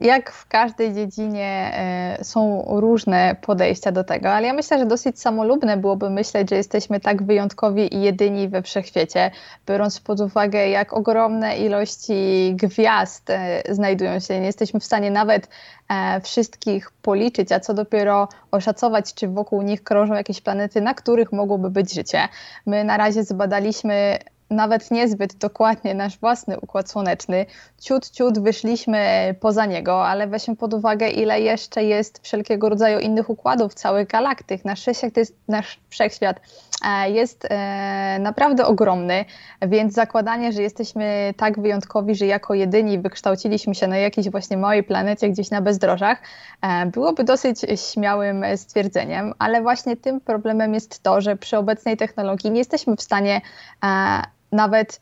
jak 0.00 0.30
w 0.30 0.48
każdej 0.48 0.94
dziedzinie 0.94 1.72
e, 1.74 2.24
są 2.24 2.64
różne 2.68 3.36
podejścia 3.42 3.92
do 3.92 4.04
tego, 4.04 4.28
ale 4.28 4.46
ja 4.46 4.52
myślę, 4.52 4.78
że 4.78 4.86
dosyć 4.86 5.20
samolubne 5.20 5.76
byłoby 5.76 6.10
myśleć, 6.10 6.50
że 6.50 6.56
jesteśmy 6.56 7.00
tak 7.00 7.22
wyjątkowi 7.22 7.94
i 7.94 8.02
jedyni 8.02 8.48
we 8.48 8.62
wszechświecie, 8.62 9.30
biorąc 9.68 10.00
pod 10.00 10.20
uwagę, 10.20 10.68
jak 10.68 10.92
ogromne 10.92 11.58
ilości 11.58 12.52
gwiazd 12.56 13.30
e, 13.30 13.62
znajdują 13.74 14.20
się. 14.20 14.40
Nie 14.40 14.46
jesteśmy 14.46 14.80
w 14.80 14.84
stanie 14.84 15.10
nawet 15.10 15.48
e, 15.88 16.20
wszystkich 16.20 16.90
policzyć, 17.02 17.52
a 17.52 17.60
co 17.60 17.74
dopiero 17.74 18.28
oszacować, 18.50 19.14
czy 19.14 19.28
wokół 19.28 19.62
nich 19.62 19.82
krążą 19.82 20.14
jakieś 20.14 20.40
planety, 20.40 20.80
na 20.80 20.94
których 20.94 21.32
mogłoby 21.32 21.70
być 21.70 21.94
życie. 21.94 22.28
My 22.66 22.84
na 22.84 22.96
razie 22.96 23.24
zbadaliśmy 23.24 24.18
nawet 24.50 24.90
niezbyt 24.90 25.34
dokładnie 25.34 25.94
nasz 25.94 26.18
własny 26.18 26.60
układ 26.60 26.90
słoneczny. 26.90 27.46
Ciut, 27.80 28.10
ciut 28.10 28.38
wyszliśmy 28.38 29.34
poza 29.40 29.66
niego, 29.66 30.06
ale 30.06 30.26
weźmy 30.26 30.56
pod 30.56 30.74
uwagę, 30.74 31.08
ile 31.08 31.40
jeszcze 31.40 31.84
jest 31.84 32.20
wszelkiego 32.22 32.68
rodzaju 32.68 32.98
innych 32.98 33.30
układów, 33.30 33.74
całych 33.74 34.08
galaktyk. 34.08 34.64
Nasz 34.64 34.80
wszechświat 34.80 35.16
jest, 35.16 35.36
nasz 35.48 35.80
wszechświat 35.88 36.40
e, 36.84 37.10
jest 37.10 37.46
e, 37.50 38.18
naprawdę 38.20 38.66
ogromny, 38.66 39.24
więc 39.62 39.94
zakładanie, 39.94 40.52
że 40.52 40.62
jesteśmy 40.62 41.34
tak 41.36 41.60
wyjątkowi, 41.60 42.14
że 42.14 42.26
jako 42.26 42.54
jedyni 42.54 42.98
wykształciliśmy 42.98 43.74
się 43.74 43.86
na 43.86 43.96
jakiejś 43.96 44.30
właśnie 44.30 44.56
małej 44.56 44.82
planecie 44.82 45.28
gdzieś 45.28 45.50
na 45.50 45.60
bezdrożach, 45.60 46.18
e, 46.62 46.86
byłoby 46.86 47.24
dosyć 47.24 47.60
śmiałym 47.92 48.44
stwierdzeniem, 48.56 49.34
ale 49.38 49.62
właśnie 49.62 49.96
tym 49.96 50.20
problemem 50.20 50.74
jest 50.74 51.02
to, 51.02 51.20
że 51.20 51.36
przy 51.36 51.58
obecnej 51.58 51.96
technologii 51.96 52.50
nie 52.50 52.58
jesteśmy 52.58 52.96
w 52.96 53.02
stanie 53.02 53.40
nawet 54.52 55.00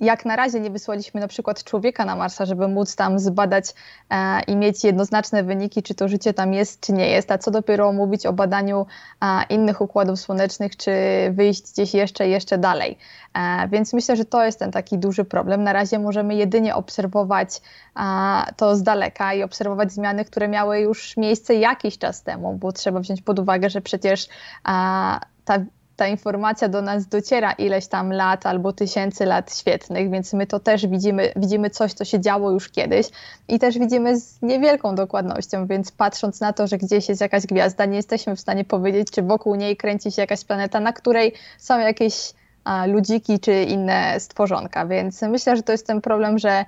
jak 0.00 0.24
na 0.24 0.36
razie 0.36 0.60
nie 0.60 0.70
wysłaliśmy 0.70 1.20
na 1.20 1.28
przykład 1.28 1.64
człowieka 1.64 2.04
na 2.04 2.16
Marsa, 2.16 2.46
żeby 2.46 2.68
móc 2.68 2.96
tam 2.96 3.18
zbadać 3.18 3.74
e, 4.10 4.42
i 4.42 4.56
mieć 4.56 4.84
jednoznaczne 4.84 5.42
wyniki, 5.42 5.82
czy 5.82 5.94
to 5.94 6.08
życie 6.08 6.34
tam 6.34 6.54
jest, 6.54 6.80
czy 6.80 6.92
nie 6.92 7.08
jest, 7.08 7.30
a 7.30 7.38
co 7.38 7.50
dopiero 7.50 7.92
mówić 7.92 8.26
o 8.26 8.32
badaniu 8.32 8.86
e, 9.22 9.26
innych 9.50 9.80
układów 9.80 10.20
słonecznych, 10.20 10.76
czy 10.76 10.92
wyjść 11.32 11.72
gdzieś 11.72 11.94
jeszcze, 11.94 12.28
jeszcze 12.28 12.58
dalej. 12.58 12.98
E, 13.34 13.68
więc 13.68 13.92
myślę, 13.92 14.16
że 14.16 14.24
to 14.24 14.44
jest 14.44 14.58
ten 14.58 14.72
taki 14.72 14.98
duży 14.98 15.24
problem. 15.24 15.62
Na 15.62 15.72
razie 15.72 15.98
możemy 15.98 16.34
jedynie 16.34 16.74
obserwować 16.74 17.60
e, 17.96 18.02
to 18.56 18.76
z 18.76 18.82
daleka 18.82 19.34
i 19.34 19.42
obserwować 19.42 19.92
zmiany, 19.92 20.24
które 20.24 20.48
miały 20.48 20.80
już 20.80 21.16
miejsce 21.16 21.54
jakiś 21.54 21.98
czas 21.98 22.22
temu, 22.22 22.54
bo 22.54 22.72
trzeba 22.72 23.00
wziąć 23.00 23.22
pod 23.22 23.38
uwagę, 23.38 23.70
że 23.70 23.80
przecież 23.80 24.28
e, 24.68 24.68
ta 25.44 25.58
ta 25.96 26.06
informacja 26.06 26.68
do 26.68 26.82
nas 26.82 27.06
dociera 27.06 27.52
ileś 27.52 27.86
tam 27.86 28.12
lat 28.12 28.46
albo 28.46 28.72
tysięcy 28.72 29.26
lat 29.26 29.58
świetnych, 29.58 30.10
więc 30.10 30.32
my 30.32 30.46
to 30.46 30.60
też 30.60 30.86
widzimy, 30.86 31.32
widzimy 31.36 31.70
coś, 31.70 31.92
co 31.92 32.04
się 32.04 32.20
działo 32.20 32.50
już 32.50 32.68
kiedyś 32.68 33.06
i 33.48 33.58
też 33.58 33.78
widzimy 33.78 34.20
z 34.20 34.42
niewielką 34.42 34.94
dokładnością, 34.94 35.66
więc 35.66 35.92
patrząc 35.92 36.40
na 36.40 36.52
to, 36.52 36.66
że 36.66 36.78
gdzieś 36.78 37.08
jest 37.08 37.20
jakaś 37.20 37.46
gwiazda, 37.46 37.84
nie 37.84 37.96
jesteśmy 37.96 38.36
w 38.36 38.40
stanie 38.40 38.64
powiedzieć, 38.64 39.10
czy 39.10 39.22
wokół 39.22 39.54
niej 39.54 39.76
kręci 39.76 40.12
się 40.12 40.22
jakaś 40.22 40.44
planeta, 40.44 40.80
na 40.80 40.92
której 40.92 41.32
są 41.58 41.78
jakieś 41.78 42.32
ludziki 42.86 43.40
czy 43.40 43.62
inne 43.62 44.20
stworzonka, 44.20 44.86
więc 44.86 45.22
myślę, 45.22 45.56
że 45.56 45.62
to 45.62 45.72
jest 45.72 45.86
ten 45.86 46.00
problem, 46.00 46.38
że 46.38 46.64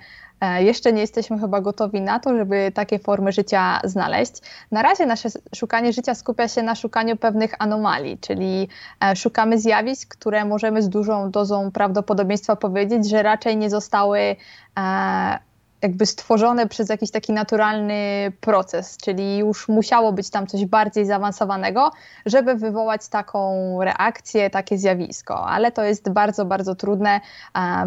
jeszcze 0.58 0.92
nie 0.92 1.00
jesteśmy 1.00 1.38
chyba 1.38 1.60
gotowi 1.60 2.00
na 2.00 2.20
to, 2.20 2.36
żeby 2.36 2.72
takie 2.74 2.98
formy 2.98 3.32
życia 3.32 3.80
znaleźć. 3.84 4.32
Na 4.70 4.82
razie 4.82 5.06
nasze 5.06 5.28
szukanie 5.54 5.92
życia 5.92 6.14
skupia 6.14 6.48
się 6.48 6.62
na 6.62 6.74
szukaniu 6.74 7.16
pewnych 7.16 7.54
anomalii, 7.58 8.18
czyli 8.18 8.68
e, 9.04 9.16
szukamy 9.16 9.58
zjawisk, 9.58 10.16
które 10.16 10.44
możemy 10.44 10.82
z 10.82 10.88
dużą 10.88 11.30
dozą 11.30 11.70
prawdopodobieństwa 11.70 12.56
powiedzieć, 12.56 13.08
że 13.08 13.22
raczej 13.22 13.56
nie 13.56 13.70
zostały 13.70 14.36
e, 14.78 15.38
jakby 15.82 16.06
stworzone 16.06 16.66
przez 16.66 16.88
jakiś 16.88 17.10
taki 17.10 17.32
naturalny 17.32 18.32
proces, 18.40 18.96
czyli 18.96 19.38
już 19.38 19.68
musiało 19.68 20.12
być 20.12 20.30
tam 20.30 20.46
coś 20.46 20.64
bardziej 20.64 21.06
zaawansowanego, 21.06 21.90
żeby 22.26 22.54
wywołać 22.54 23.08
taką 23.08 23.54
reakcję, 23.84 24.50
takie 24.50 24.78
zjawisko. 24.78 25.48
Ale 25.48 25.72
to 25.72 25.84
jest 25.84 26.10
bardzo, 26.10 26.44
bardzo 26.44 26.74
trudne, 26.74 27.20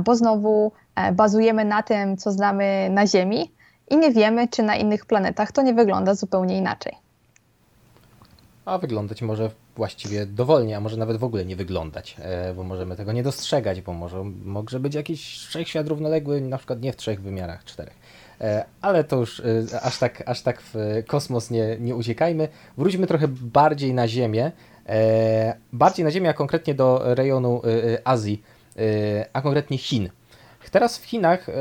bo 0.06 0.16
znowu 0.16 0.72
E, 0.91 0.91
bazujemy 1.14 1.66
na 1.66 1.84
tym, 1.84 2.18
co 2.18 2.32
znamy 2.32 2.90
na 2.92 3.08
Ziemi 3.08 3.52
i 3.90 3.98
nie 3.98 4.12
wiemy, 4.12 4.48
czy 4.48 4.64
na 4.64 4.76
innych 4.76 5.06
planetach 5.06 5.52
to 5.52 5.62
nie 5.62 5.74
wygląda 5.74 6.16
zupełnie 6.16 6.58
inaczej. 6.58 6.94
A 8.66 8.78
wyglądać 8.78 9.22
może 9.22 9.52
właściwie 9.76 10.26
dowolnie, 10.26 10.78
a 10.78 10.80
może 10.80 10.98
nawet 10.98 11.18
w 11.18 11.24
ogóle 11.24 11.46
nie 11.46 11.56
wyglądać, 11.56 12.16
e, 12.20 12.54
bo 12.54 12.64
możemy 12.64 12.96
tego 12.96 13.12
nie 13.12 13.24
dostrzegać, 13.24 13.82
bo 13.82 13.94
może, 13.94 14.24
może 14.44 14.80
być 14.80 14.96
jakiś 14.96 15.46
wszechświat 15.48 15.88
równoległy, 15.88 16.42
na 16.42 16.58
przykład 16.58 16.82
nie 16.82 16.94
w 16.94 16.96
trzech 16.96 17.22
wymiarach, 17.22 17.64
czterech. 17.64 17.94
E, 18.42 18.66
ale 18.82 19.04
to 19.04 19.16
już 19.16 19.42
aż 19.82 19.98
tak, 19.98 20.24
aż 20.26 20.42
tak 20.42 20.62
w 20.62 21.04
kosmos 21.08 21.52
nie, 21.52 21.78
nie 21.80 21.96
uciekajmy. 21.96 22.48
Wróćmy 22.78 23.08
trochę 23.08 23.28
bardziej 23.28 23.94
na 23.94 24.08
Ziemię, 24.08 24.52
bardziej 25.74 26.06
na 26.06 26.12
Ziemię, 26.12 26.30
a 26.30 26.34
konkretnie 26.34 26.76
do 26.76 27.02
rejonu 27.16 27.62
Azji, 28.04 28.44
a 29.34 29.42
konkretnie 29.42 29.78
Chin. 29.78 30.10
Teraz 30.72 30.98
w 30.98 31.04
Chinach 31.04 31.50
e, 31.50 31.54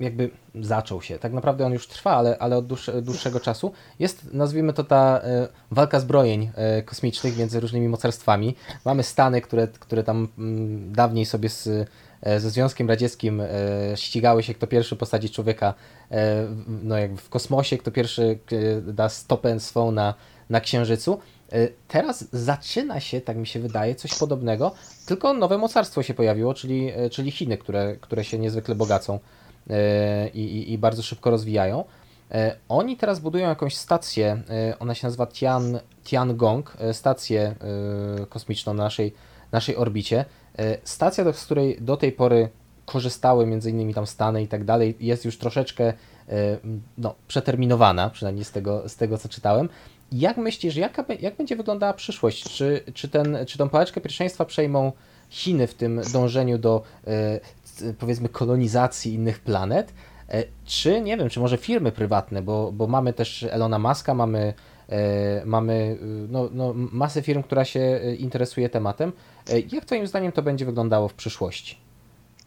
jakby 0.00 0.30
zaczął 0.54 1.02
się, 1.02 1.18
tak 1.18 1.32
naprawdę 1.32 1.66
on 1.66 1.72
już 1.72 1.88
trwa, 1.88 2.16
ale, 2.16 2.38
ale 2.38 2.56
od 2.56 2.66
dłuższego 3.02 3.40
czasu, 3.40 3.72
jest 3.98 4.34
nazwijmy 4.34 4.72
to 4.72 4.84
ta 4.84 5.20
e, 5.24 5.48
walka 5.70 6.00
zbrojeń 6.00 6.50
e, 6.54 6.82
kosmicznych 6.82 7.38
między 7.38 7.60
różnymi 7.60 7.88
mocarstwami. 7.88 8.54
Mamy 8.84 9.02
Stany, 9.02 9.40
które, 9.40 9.68
które 9.68 10.04
tam 10.04 10.28
mm, 10.38 10.92
dawniej 10.92 11.26
sobie 11.26 11.48
z, 11.48 11.88
ze 12.36 12.50
Związkiem 12.50 12.88
Radzieckim 12.88 13.42
ścigały 13.94 14.42
się, 14.42 14.54
kto 14.54 14.66
pierwszy 14.66 14.96
posadzi 14.96 15.30
człowieka 15.30 15.74
no 16.66 16.98
jakby 16.98 17.20
w 17.20 17.28
kosmosie, 17.28 17.78
kto 17.78 17.90
pierwszy 17.90 18.38
da 18.82 19.08
stopę 19.08 19.60
swą 19.60 19.90
na, 19.90 20.14
na 20.50 20.60
Księżycu. 20.60 21.20
E, 21.54 21.68
teraz 21.88 22.24
zaczyna 22.32 23.00
się, 23.00 23.20
tak 23.20 23.36
mi 23.36 23.46
się 23.46 23.60
wydaje, 23.60 23.94
coś 23.94 24.18
podobnego, 24.18 24.72
tylko 25.06 25.34
nowe 25.34 25.58
mocarstwo 25.58 26.02
się 26.02 26.14
pojawiło, 26.14 26.54
czyli, 26.54 26.90
e, 26.96 27.10
czyli 27.10 27.30
Chiny, 27.30 27.58
które, 27.58 27.96
które 28.00 28.24
się 28.24 28.38
niezwykle 28.38 28.74
bogacą 28.74 29.18
e, 29.70 30.28
i, 30.28 30.40
i, 30.40 30.72
i 30.72 30.78
bardzo 30.78 31.02
szybko 31.02 31.30
rozwijają. 31.30 31.84
Oni 32.68 32.96
teraz 32.96 33.20
budują 33.20 33.48
jakąś 33.48 33.76
stację, 33.76 34.42
ona 34.78 34.94
się 34.94 35.06
nazywa 35.06 35.26
Tian, 35.26 35.78
Tiangong, 36.04 36.76
stację 36.92 37.54
kosmiczną 38.28 38.74
na 38.74 38.82
naszej, 38.82 39.14
naszej 39.52 39.76
orbicie. 39.76 40.24
Stacja, 40.84 41.32
z 41.32 41.44
której 41.44 41.78
do 41.80 41.96
tej 41.96 42.12
pory 42.12 42.48
korzystały 42.86 43.46
między 43.46 43.70
innymi 43.70 43.94
tam 43.94 44.06
Stany 44.06 44.42
i 44.42 44.48
tak 44.48 44.64
dalej, 44.64 44.96
jest 45.00 45.24
już 45.24 45.38
troszeczkę 45.38 45.92
no, 46.98 47.14
przeterminowana, 47.28 48.10
przynajmniej 48.10 48.44
z 48.44 48.50
tego, 48.50 48.88
z 48.88 48.96
tego 48.96 49.18
co 49.18 49.28
czytałem. 49.28 49.68
Jak 50.14 50.36
myślisz, 50.36 50.76
jaka, 50.76 51.04
jak 51.20 51.36
będzie 51.36 51.56
wyglądała 51.56 51.92
przyszłość? 51.92 52.44
Czy, 52.50 52.84
czy, 52.94 53.08
ten, 53.08 53.38
czy 53.46 53.58
tą 53.58 53.68
pałeczkę 53.68 54.00
pierwszeństwa 54.00 54.44
przejmą 54.44 54.92
Chiny 55.30 55.66
w 55.66 55.74
tym 55.74 56.00
dążeniu 56.12 56.58
do 56.58 56.82
e, 57.06 57.92
powiedzmy 57.98 58.28
kolonizacji 58.28 59.14
innych 59.14 59.40
planet? 59.40 59.92
E, 60.28 60.44
czy 60.64 61.00
nie 61.00 61.16
wiem, 61.16 61.28
czy 61.28 61.40
może 61.40 61.56
firmy 61.56 61.92
prywatne, 61.92 62.42
bo, 62.42 62.72
bo 62.72 62.86
mamy 62.86 63.12
też 63.12 63.42
Elona 63.42 63.78
Muska, 63.78 64.14
mamy, 64.14 64.54
e, 64.88 65.42
mamy 65.44 65.98
no, 66.28 66.48
no, 66.52 66.72
masę 66.74 67.22
firm, 67.22 67.42
która 67.42 67.64
się 67.64 68.00
interesuje 68.18 68.68
tematem. 68.68 69.12
Jak 69.72 69.84
Twoim 69.84 70.06
zdaniem 70.06 70.32
to 70.32 70.42
będzie 70.42 70.64
wyglądało 70.64 71.08
w 71.08 71.14
przyszłości? 71.14 71.83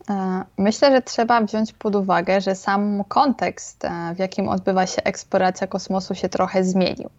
E, 0.10 0.44
myślę, 0.58 0.92
że 0.92 1.02
trzeba 1.02 1.42
wziąć 1.42 1.74
pod 1.74 1.96
uwagę, 1.96 2.42
że 2.42 2.56
sam 2.56 3.04
kontekst, 3.08 3.86
e, 3.86 4.14
w 4.16 4.20
jakim 4.20 4.50
odbywa 4.50 4.88
się 4.88 5.04
eksploracja 5.04 5.68
kosmosu, 5.68 6.16
się 6.16 6.30
trochę 6.30 6.64
zmienił. 6.64 7.10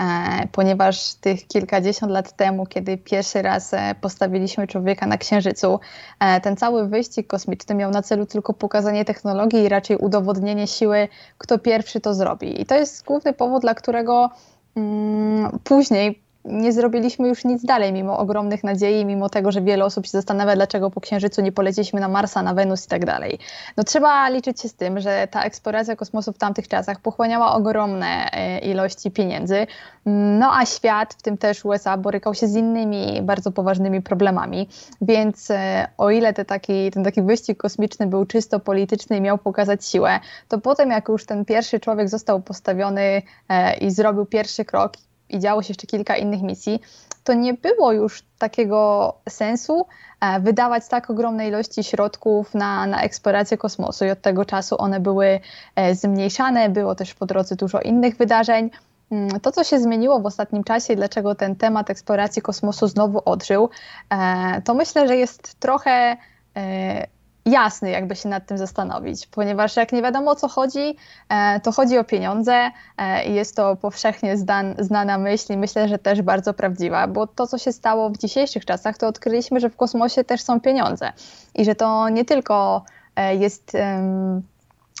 E, 0.00 0.48
ponieważ 0.52 1.14
tych 1.14 1.46
kilkadziesiąt 1.46 2.12
lat 2.12 2.32
temu, 2.32 2.66
kiedy 2.66 2.98
pierwszy 2.98 3.42
raz 3.42 3.74
postawiliśmy 4.00 4.66
człowieka 4.66 5.06
na 5.06 5.18
Księżycu, 5.18 5.80
ten 6.42 6.56
cały 6.56 6.88
wyścig 6.88 7.26
kosmiczny 7.26 7.74
miał 7.74 7.90
na 7.90 8.02
celu 8.02 8.26
tylko 8.26 8.52
pokazanie 8.54 9.04
technologii 9.04 9.64
i 9.64 9.68
raczej 9.68 9.96
udowodnienie 9.96 10.66
siły, 10.66 11.08
kto 11.38 11.58
pierwszy 11.58 12.00
to 12.00 12.14
zrobi. 12.14 12.60
I 12.62 12.66
to 12.66 12.74
jest 12.74 13.04
główny 13.04 13.32
powód, 13.32 13.62
dla 13.62 13.74
którego 13.74 14.30
mm, 14.76 15.58
później 15.64 16.25
nie 16.46 16.72
zrobiliśmy 16.72 17.28
już 17.28 17.44
nic 17.44 17.64
dalej, 17.64 17.92
mimo 17.92 18.18
ogromnych 18.18 18.64
nadziei, 18.64 19.04
mimo 19.04 19.28
tego, 19.28 19.52
że 19.52 19.62
wiele 19.62 19.84
osób 19.84 20.06
się 20.06 20.10
zastanawia, 20.10 20.56
dlaczego 20.56 20.90
po 20.90 21.00
Księżycu 21.00 21.42
nie 21.42 21.52
poleciliśmy 21.52 22.00
na 22.00 22.08
Marsa, 22.08 22.42
na 22.42 22.54
Wenus 22.54 22.86
i 22.86 22.88
tak 22.88 23.04
dalej. 23.04 23.38
No 23.76 23.84
trzeba 23.84 24.28
liczyć 24.28 24.60
się 24.60 24.68
z 24.68 24.74
tym, 24.74 25.00
że 25.00 25.28
ta 25.30 25.42
eksploracja 25.42 25.96
kosmosu 25.96 26.32
w 26.32 26.38
tamtych 26.38 26.68
czasach 26.68 27.00
pochłaniała 27.00 27.54
ogromne 27.54 28.32
e, 28.32 28.58
ilości 28.58 29.10
pieniędzy, 29.10 29.66
no 30.38 30.56
a 30.56 30.66
świat, 30.66 31.14
w 31.14 31.22
tym 31.22 31.38
też 31.38 31.64
USA, 31.64 31.96
borykał 31.96 32.34
się 32.34 32.48
z 32.48 32.56
innymi 32.56 33.22
bardzo 33.22 33.52
poważnymi 33.52 34.02
problemami, 34.02 34.68
więc 35.00 35.50
e, 35.50 35.88
o 35.98 36.10
ile 36.10 36.32
te 36.32 36.44
taki, 36.44 36.90
ten 36.90 37.04
taki 37.04 37.22
wyścig 37.22 37.58
kosmiczny 37.58 38.06
był 38.06 38.26
czysto 38.26 38.60
polityczny 38.60 39.16
i 39.16 39.20
miał 39.20 39.38
pokazać 39.38 39.86
siłę, 39.86 40.20
to 40.48 40.58
potem 40.58 40.90
jak 40.90 41.08
już 41.08 41.26
ten 41.26 41.44
pierwszy 41.44 41.80
człowiek 41.80 42.08
został 42.08 42.40
postawiony 42.42 43.22
e, 43.48 43.76
i 43.76 43.90
zrobił 43.90 44.26
pierwszy 44.26 44.64
krok, 44.64 44.92
i 45.28 45.38
działo 45.38 45.62
się 45.62 45.68
jeszcze 45.68 45.86
kilka 45.86 46.16
innych 46.16 46.42
misji, 46.42 46.80
to 47.24 47.34
nie 47.34 47.54
było 47.54 47.92
już 47.92 48.22
takiego 48.38 49.14
sensu 49.28 49.86
e, 50.20 50.40
wydawać 50.40 50.88
tak 50.88 51.10
ogromnej 51.10 51.48
ilości 51.48 51.84
środków 51.84 52.54
na, 52.54 52.86
na 52.86 53.02
eksplorację 53.02 53.58
kosmosu 53.58 54.04
i 54.04 54.10
od 54.10 54.20
tego 54.20 54.44
czasu 54.44 54.76
one 54.78 55.00
były 55.00 55.40
e, 55.76 55.94
zmniejszane, 55.94 56.68
było 56.68 56.94
też 56.94 57.14
po 57.14 57.26
drodze 57.26 57.56
dużo 57.56 57.80
innych 57.80 58.16
wydarzeń. 58.16 58.70
Mm, 59.10 59.40
to, 59.40 59.52
co 59.52 59.64
się 59.64 59.80
zmieniło 59.80 60.20
w 60.20 60.26
ostatnim 60.26 60.64
czasie, 60.64 60.96
dlaczego 60.96 61.34
ten 61.34 61.56
temat 61.56 61.90
eksploracji 61.90 62.42
kosmosu 62.42 62.88
znowu 62.88 63.22
odżył, 63.24 63.70
e, 64.10 64.62
to 64.62 64.74
myślę, 64.74 65.08
że 65.08 65.16
jest 65.16 65.60
trochę 65.60 66.16
jasny, 67.46 67.90
jakby 67.90 68.16
się 68.16 68.28
nad 68.28 68.46
tym 68.46 68.58
zastanowić, 68.58 69.26
ponieważ 69.26 69.76
jak 69.76 69.92
nie 69.92 70.02
wiadomo 70.02 70.30
o 70.30 70.34
co 70.34 70.48
chodzi, 70.48 70.96
e, 71.28 71.60
to 71.60 71.72
chodzi 71.72 71.98
o 71.98 72.04
pieniądze 72.04 72.70
e, 72.98 73.24
i 73.24 73.34
jest 73.34 73.56
to 73.56 73.76
powszechnie 73.76 74.36
zdan, 74.36 74.74
znana 74.78 75.18
myśl 75.18 75.52
i 75.52 75.56
myślę, 75.56 75.88
że 75.88 75.98
też 75.98 76.22
bardzo 76.22 76.54
prawdziwa, 76.54 77.06
bo 77.08 77.26
to, 77.26 77.46
co 77.46 77.58
się 77.58 77.72
stało 77.72 78.10
w 78.10 78.18
dzisiejszych 78.18 78.64
czasach, 78.64 78.98
to 78.98 79.08
odkryliśmy, 79.08 79.60
że 79.60 79.70
w 79.70 79.76
kosmosie 79.76 80.24
też 80.24 80.42
są 80.42 80.60
pieniądze 80.60 81.12
i 81.54 81.64
że 81.64 81.74
to 81.74 82.08
nie 82.08 82.24
tylko 82.24 82.84
e, 83.16 83.36
jest 83.36 83.76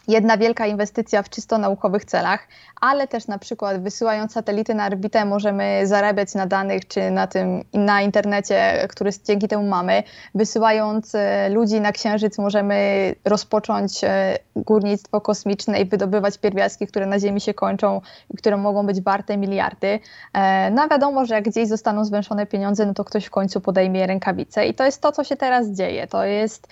jedna 0.08 0.36
wielka 0.36 0.66
inwestycja 0.66 1.22
w 1.22 1.30
czysto 1.30 1.58
naukowych 1.58 2.04
celach, 2.04 2.48
ale 2.80 3.08
też 3.08 3.26
na 3.26 3.38
przykład 3.38 3.82
wysyłając 3.82 4.32
satelity 4.32 4.74
na 4.74 4.86
orbitę 4.86 5.24
możemy 5.24 5.86
zarabiać 5.86 6.34
na 6.34 6.46
danych 6.46 6.88
czy 6.88 7.10
na 7.10 7.26
tym 7.26 7.64
na 7.72 8.02
internecie, 8.02 8.86
który 8.88 9.10
dzięki 9.24 9.48
temu 9.48 9.68
mamy. 9.68 10.02
Wysyłając 10.34 11.14
e, 11.14 11.48
ludzi 11.48 11.80
na 11.80 11.92
Księżyc 11.92 12.38
możemy 12.38 13.14
rozpocząć 13.24 14.04
e, 14.04 14.38
górnictwo 14.56 15.20
kosmiczne 15.20 15.80
i 15.80 15.84
wydobywać 15.84 16.38
pierwiastki, 16.38 16.86
które 16.86 17.06
na 17.06 17.18
Ziemi 17.18 17.40
się 17.40 17.54
kończą 17.54 18.00
i 18.34 18.36
które 18.36 18.56
mogą 18.56 18.86
być 18.86 19.00
warte 19.00 19.36
miliardy. 19.36 19.98
E, 20.34 20.70
no 20.70 20.88
wiadomo, 20.88 21.24
że 21.24 21.34
jak 21.34 21.44
gdzieś 21.44 21.68
zostaną 21.68 22.04
zwęszone 22.04 22.46
pieniądze, 22.46 22.86
no 22.86 22.94
to 22.94 23.04
ktoś 23.04 23.24
w 23.24 23.30
końcu 23.30 23.60
podejmie 23.60 24.06
rękawice 24.06 24.66
i 24.66 24.74
to 24.74 24.84
jest 24.84 25.02
to, 25.02 25.12
co 25.12 25.24
się 25.24 25.36
teraz 25.36 25.68
dzieje. 25.68 26.06
To 26.06 26.24
jest 26.24 26.68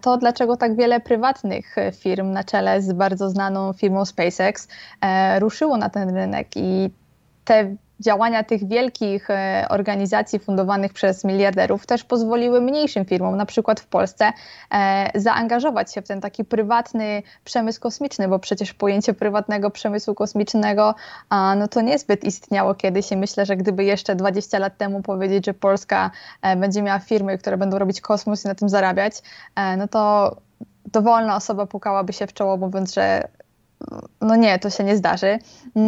to, 0.00 0.16
dlaczego 0.16 0.56
tak 0.56 0.76
wiele 0.76 1.00
prywatnych 1.00 1.76
firm 1.92 2.32
na 2.32 2.44
czele 2.50 2.82
z 2.82 2.92
bardzo 2.92 3.30
znaną 3.30 3.72
firmą 3.72 4.04
SpaceX 4.04 4.68
ruszyło 5.38 5.76
na 5.76 5.90
ten 5.90 6.14
rynek 6.14 6.48
i 6.56 6.90
te 7.44 7.76
działania 8.00 8.44
tych 8.44 8.68
wielkich 8.68 9.30
e, 9.30 9.66
organizacji 9.70 10.38
fundowanych 10.38 10.92
przez 10.92 11.24
miliarderów 11.24 11.86
też 11.86 12.04
pozwoliły 12.04 12.60
mniejszym 12.60 13.04
firmom, 13.04 13.36
na 13.36 13.46
przykład 13.46 13.80
w 13.80 13.86
Polsce, 13.86 14.32
e, 14.74 15.10
zaangażować 15.14 15.94
się 15.94 16.02
w 16.02 16.08
ten 16.08 16.20
taki 16.20 16.44
prywatny 16.44 17.22
przemysł 17.44 17.80
kosmiczny, 17.80 18.28
bo 18.28 18.38
przecież 18.38 18.74
pojęcie 18.74 19.14
prywatnego 19.14 19.70
przemysłu 19.70 20.14
kosmicznego 20.14 20.94
no 21.56 21.68
to 21.68 21.80
niezbyt 21.80 22.24
istniało 22.24 22.74
kiedyś 22.74 23.12
i 23.12 23.16
myślę, 23.16 23.46
że 23.46 23.56
gdyby 23.56 23.84
jeszcze 23.84 24.16
20 24.16 24.58
lat 24.58 24.76
temu 24.76 25.02
powiedzieć, 25.02 25.46
że 25.46 25.54
Polska 25.54 26.10
e, 26.42 26.56
będzie 26.56 26.82
miała 26.82 26.98
firmy, 26.98 27.38
które 27.38 27.56
będą 27.56 27.78
robić 27.78 28.00
kosmos 28.00 28.44
i 28.44 28.48
na 28.48 28.54
tym 28.54 28.68
zarabiać, 28.68 29.14
no 29.78 29.88
to 29.88 30.36
dowolna 30.92 31.36
osoba 31.36 31.66
pukałaby 31.66 32.12
się 32.12 32.26
w 32.26 32.32
czoło, 32.32 32.56
mówiąc, 32.56 32.94
że 32.94 33.28
no 34.20 34.36
nie, 34.36 34.58
to 34.58 34.70
się 34.70 34.84
nie 34.84 34.96
zdarzy. 34.96 35.38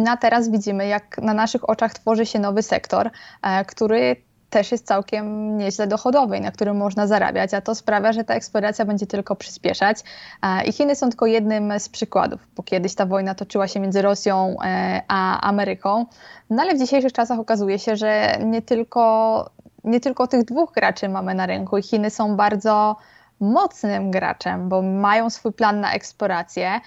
A 0.09 0.17
teraz 0.17 0.49
widzimy, 0.49 0.87
jak 0.87 1.17
na 1.17 1.33
naszych 1.33 1.69
oczach 1.69 1.93
tworzy 1.93 2.25
się 2.25 2.39
nowy 2.39 2.63
sektor, 2.63 3.09
e, 3.41 3.65
który 3.65 4.15
też 4.49 4.71
jest 4.71 4.87
całkiem 4.87 5.57
nieźle 5.57 5.87
dochodowy 5.87 6.37
i 6.37 6.41
na 6.41 6.51
którym 6.51 6.77
można 6.77 7.07
zarabiać, 7.07 7.53
a 7.53 7.61
to 7.61 7.75
sprawia, 7.75 8.13
że 8.13 8.23
ta 8.23 8.33
eksploracja 8.33 8.85
będzie 8.85 9.07
tylko 9.07 9.35
przyspieszać. 9.35 9.97
E, 10.41 10.63
I 10.63 10.71
Chiny 10.71 10.95
są 10.95 11.09
tylko 11.09 11.25
jednym 11.25 11.79
z 11.79 11.89
przykładów, 11.89 12.47
bo 12.55 12.63
kiedyś 12.63 12.95
ta 12.95 13.05
wojna 13.05 13.35
toczyła 13.35 13.67
się 13.67 13.79
między 13.79 14.01
Rosją 14.01 14.55
e, 14.63 15.01
a 15.07 15.41
Ameryką, 15.41 16.05
no 16.49 16.61
ale 16.61 16.75
w 16.75 16.79
dzisiejszych 16.79 17.13
czasach 17.13 17.39
okazuje 17.39 17.79
się, 17.79 17.95
że 17.95 18.37
nie 18.45 18.61
tylko, 18.61 19.49
nie 19.83 19.99
tylko 19.99 20.27
tych 20.27 20.45
dwóch 20.45 20.71
graczy 20.71 21.09
mamy 21.09 21.35
na 21.35 21.45
rynku 21.45 21.77
i 21.77 21.83
Chiny 21.83 22.09
są 22.09 22.35
bardzo 22.35 22.95
mocnym 23.41 24.11
graczem, 24.11 24.69
bo 24.69 24.81
mają 24.81 25.29
swój 25.29 25.53
plan 25.53 25.79
na 25.79 25.93
eksplorację 25.93 26.81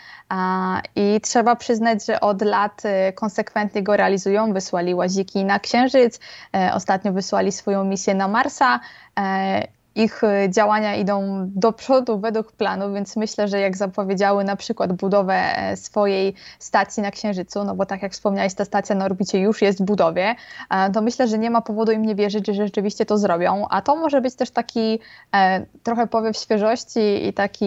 i 0.96 1.20
trzeba 1.20 1.56
przyznać, 1.56 2.06
że 2.06 2.20
od 2.20 2.42
lat 2.42 2.82
y, 2.84 3.12
konsekwentnie 3.12 3.82
go 3.82 3.96
realizują. 3.96 4.52
Wysłali 4.52 4.94
łaziki 4.94 5.44
na 5.44 5.58
Księżyc, 5.58 6.20
e, 6.56 6.70
ostatnio 6.74 7.12
wysłali 7.12 7.52
swoją 7.52 7.84
misję 7.84 8.14
na 8.14 8.28
Marsa 8.28 8.80
e, 9.18 9.68
ich 9.94 10.24
y, 10.24 10.50
działania 10.50 10.94
idą 10.94 11.46
do 11.54 11.72
przodu 11.72 12.18
według 12.18 12.52
planu, 12.52 12.94
więc 12.94 13.16
myślę, 13.16 13.48
że 13.48 13.60
jak 13.60 13.76
zapowiedziały 13.76 14.44
na 14.44 14.56
przykład 14.56 14.92
budowę 14.92 15.34
e, 15.34 15.76
swojej 15.76 16.34
stacji 16.58 17.02
na 17.02 17.10
Księżycu, 17.10 17.64
no 17.64 17.74
bo 17.74 17.86
tak 17.86 18.02
jak 18.02 18.12
wspomniałeś, 18.12 18.54
ta 18.54 18.64
stacja 18.64 18.94
na 18.94 19.04
orbicie 19.04 19.38
już 19.38 19.62
jest 19.62 19.82
w 19.82 19.84
budowie, 19.84 20.34
e, 20.70 20.90
to 20.90 21.02
myślę, 21.02 21.28
że 21.28 21.38
nie 21.38 21.50
ma 21.50 21.60
powodu 21.60 21.92
im 21.92 22.02
nie 22.02 22.14
wierzyć, 22.14 22.46
że 22.46 22.54
rzeczywiście 22.54 23.06
to 23.06 23.18
zrobią, 23.18 23.66
a 23.70 23.82
to 23.82 23.96
może 23.96 24.20
być 24.20 24.34
też 24.34 24.50
taki 24.50 24.98
e, 25.34 25.66
trochę 25.82 26.06
powiew 26.06 26.36
świeżości 26.36 27.28
i 27.28 27.32
taki 27.32 27.64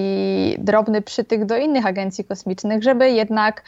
drobny 0.59 1.01
przytyk 1.01 1.45
do 1.45 1.57
innych 1.57 1.85
agencji 1.85 2.23
kosmicznych, 2.23 2.83
żeby 2.83 3.11
jednak 3.11 3.63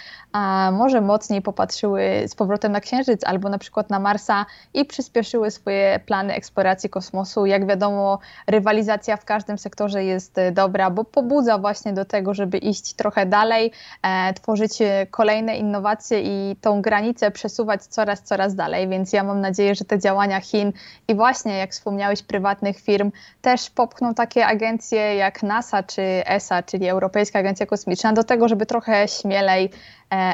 może 0.71 1.01
mocniej 1.01 1.41
popatrzyły 1.41 2.01
z 2.27 2.35
powrotem 2.35 2.71
na 2.71 2.79
Księżyc 2.79 3.23
albo 3.23 3.49
na 3.49 3.57
przykład 3.57 3.89
na 3.89 3.99
Marsa 3.99 4.45
i 4.73 4.85
przyspieszyły 4.85 5.51
swoje 5.51 5.99
plany 6.05 6.33
eksploracji 6.33 6.89
kosmosu. 6.89 7.45
Jak 7.45 7.67
wiadomo, 7.67 8.19
rywalizacja 8.49 9.17
w 9.17 9.25
każdym 9.25 9.57
sektorze 9.57 10.03
jest 10.03 10.37
e, 10.37 10.51
dobra, 10.51 10.89
bo 10.89 11.03
pobudza 11.03 11.57
właśnie 11.57 11.93
do 11.93 12.05
tego, 12.05 12.33
żeby 12.33 12.57
iść 12.57 12.93
trochę 12.93 13.25
dalej, 13.25 13.71
e, 14.03 14.33
tworzyć 14.33 14.81
e, 14.81 15.07
kolejne 15.11 15.57
innowacje 15.57 16.21
i 16.21 16.55
tą 16.55 16.81
granicę 16.81 17.31
przesuwać 17.31 17.83
coraz, 17.83 18.21
coraz 18.21 18.55
dalej. 18.55 18.87
Więc 18.87 19.13
ja 19.13 19.23
mam 19.23 19.41
nadzieję, 19.41 19.75
że 19.75 19.85
te 19.85 19.99
działania 19.99 20.39
Chin 20.41 20.73
i 21.07 21.15
właśnie, 21.15 21.57
jak 21.57 21.71
wspomniałeś, 21.71 22.23
prywatnych 22.23 22.79
firm 22.79 23.11
też 23.41 23.69
popchną 23.69 24.13
takie 24.13 24.45
agencje 24.45 25.15
jak 25.15 25.43
NASA 25.43 25.83
czy 25.83 26.01
ESA, 26.25 26.63
czyli 26.63 26.87
Europejska 26.87 27.39
Agencja 27.39 27.65
Kosmiczna, 27.65 28.13
do 28.13 28.23
tego, 28.23 28.47
żeby 28.47 28.65
trochę 28.65 29.07
śmielej 29.07 29.69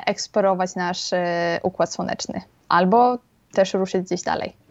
eksplorować 0.05 0.75
nasz 0.75 1.09
układ 1.63 1.93
słoneczny 1.93 2.41
albo 2.69 3.17
też 3.53 3.73
ruszyć 3.73 4.05
gdzieś 4.05 4.21
dalej. 4.21 4.64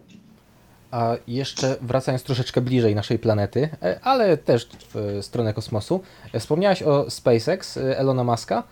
A 0.94 1.16
jeszcze 1.28 1.76
wracając 1.80 2.22
troszeczkę 2.22 2.60
bliżej 2.60 2.94
naszej 2.94 3.18
planety, 3.18 3.68
e, 3.82 4.00
ale 4.02 4.36
też 4.36 4.68
w 4.94 5.18
stronę 5.22 5.54
kosmosu, 5.54 6.00
e, 6.32 6.40
wspomniałaś 6.40 6.82
o 6.82 7.10
SpaceX 7.10 7.76
e, 7.76 7.98
Elona 7.98 8.24
Muska. 8.24 8.62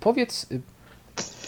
Powiedz, 0.00 0.46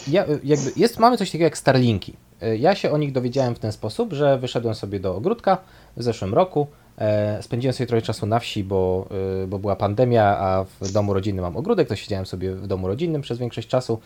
ja, 0.07 0.25
jakby 0.43 0.71
jest, 0.75 0.99
mamy 0.99 1.17
coś 1.17 1.29
takiego 1.29 1.43
jak 1.43 1.57
Starlinki. 1.57 2.13
Ja 2.59 2.75
się 2.75 2.91
o 2.91 2.97
nich 2.97 3.11
dowiedziałem 3.11 3.55
w 3.55 3.59
ten 3.59 3.71
sposób, 3.71 4.13
że 4.13 4.37
wyszedłem 4.37 4.75
sobie 4.75 4.99
do 4.99 5.15
ogródka 5.15 5.57
w 5.97 6.03
zeszłym 6.03 6.33
roku, 6.33 6.67
spędziłem 7.41 7.73
sobie 7.73 7.87
trochę 7.87 8.01
czasu 8.01 8.25
na 8.25 8.39
wsi, 8.39 8.63
bo, 8.63 9.09
bo 9.47 9.59
była 9.59 9.75
pandemia, 9.75 10.23
a 10.23 10.65
w 10.81 10.91
domu 10.91 11.13
rodzinnym 11.13 11.45
mam 11.45 11.57
ogródek, 11.57 11.87
to 11.87 11.95
siedziałem 11.95 12.25
sobie 12.25 12.55
w 12.55 12.67
domu 12.67 12.87
rodzinnym 12.87 13.21
przez 13.21 13.37
większość 13.37 13.67
czasu. 13.67 13.99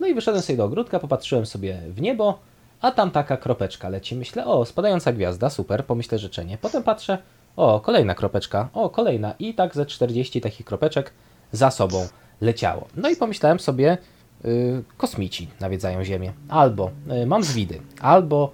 No 0.00 0.06
i 0.06 0.14
wyszedłem 0.14 0.42
sobie 0.42 0.56
do 0.56 0.64
ogródka, 0.64 0.98
popatrzyłem 0.98 1.46
sobie 1.46 1.78
w 1.88 2.00
niebo, 2.00 2.38
a 2.82 2.90
tam 2.90 3.10
taka 3.10 3.36
kropeczka 3.36 3.88
leci. 3.88 4.16
Myślę, 4.16 4.46
o, 4.46 4.64
spadająca 4.64 5.12
gwiazda, 5.12 5.50
super, 5.50 5.84
pomyślę 5.86 6.18
życzenie. 6.18 6.58
Potem 6.60 6.82
patrzę, 6.82 7.18
o, 7.56 7.80
kolejna 7.80 8.14
kropeczka, 8.14 8.68
o, 8.74 8.90
kolejna. 8.90 9.34
I 9.38 9.54
tak 9.54 9.74
ze 9.74 9.86
40 9.86 10.40
takich 10.40 10.66
kropeczek 10.66 11.12
za 11.52 11.70
sobą 11.70 12.06
leciało. 12.40 12.88
No 12.96 13.10
i 13.10 13.16
pomyślałem 13.16 13.60
sobie, 13.60 13.98
yy, 14.44 14.82
kosmici 14.96 15.48
nawiedzają 15.60 16.04
Ziemię. 16.04 16.32
Albo 16.48 16.90
yy, 17.06 17.26
mam 17.26 17.44
zwidy, 17.44 17.80
albo 18.00 18.50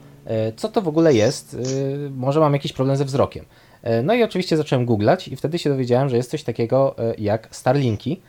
co 0.57 0.69
to 0.69 0.83
w 0.83 0.88
ogóle 0.88 1.14
jest, 1.14 1.57
może 2.11 2.41
mam 2.41 2.53
jakiś 2.53 2.73
problem 2.73 2.97
ze 2.97 3.05
wzrokiem. 3.05 3.45
No 4.03 4.14
i 4.14 4.23
oczywiście 4.23 4.57
zacząłem 4.57 4.87
googlać 4.87 5.29
i 5.29 5.37
wtedy 5.37 5.59
się 5.59 5.71
dowiedziałem, 5.71 6.09
że 6.09 6.17
jest 6.17 6.31
coś 6.31 6.43
takiego 6.43 6.95
jak 7.19 7.49
Starlinki. 7.51 8.21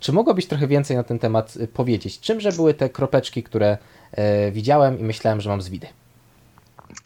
Czy 0.00 0.12
mogłabyś 0.12 0.46
trochę 0.46 0.66
więcej 0.66 0.96
na 0.96 1.02
ten 1.02 1.18
temat 1.18 1.58
powiedzieć? 1.72 2.20
Czymże 2.20 2.52
były 2.52 2.74
te 2.74 2.88
kropeczki, 2.88 3.42
które 3.42 3.78
widziałem 4.52 4.98
i 4.98 5.02
myślałem, 5.02 5.40
że 5.40 5.50
mam 5.50 5.62
zwidy? 5.62 5.86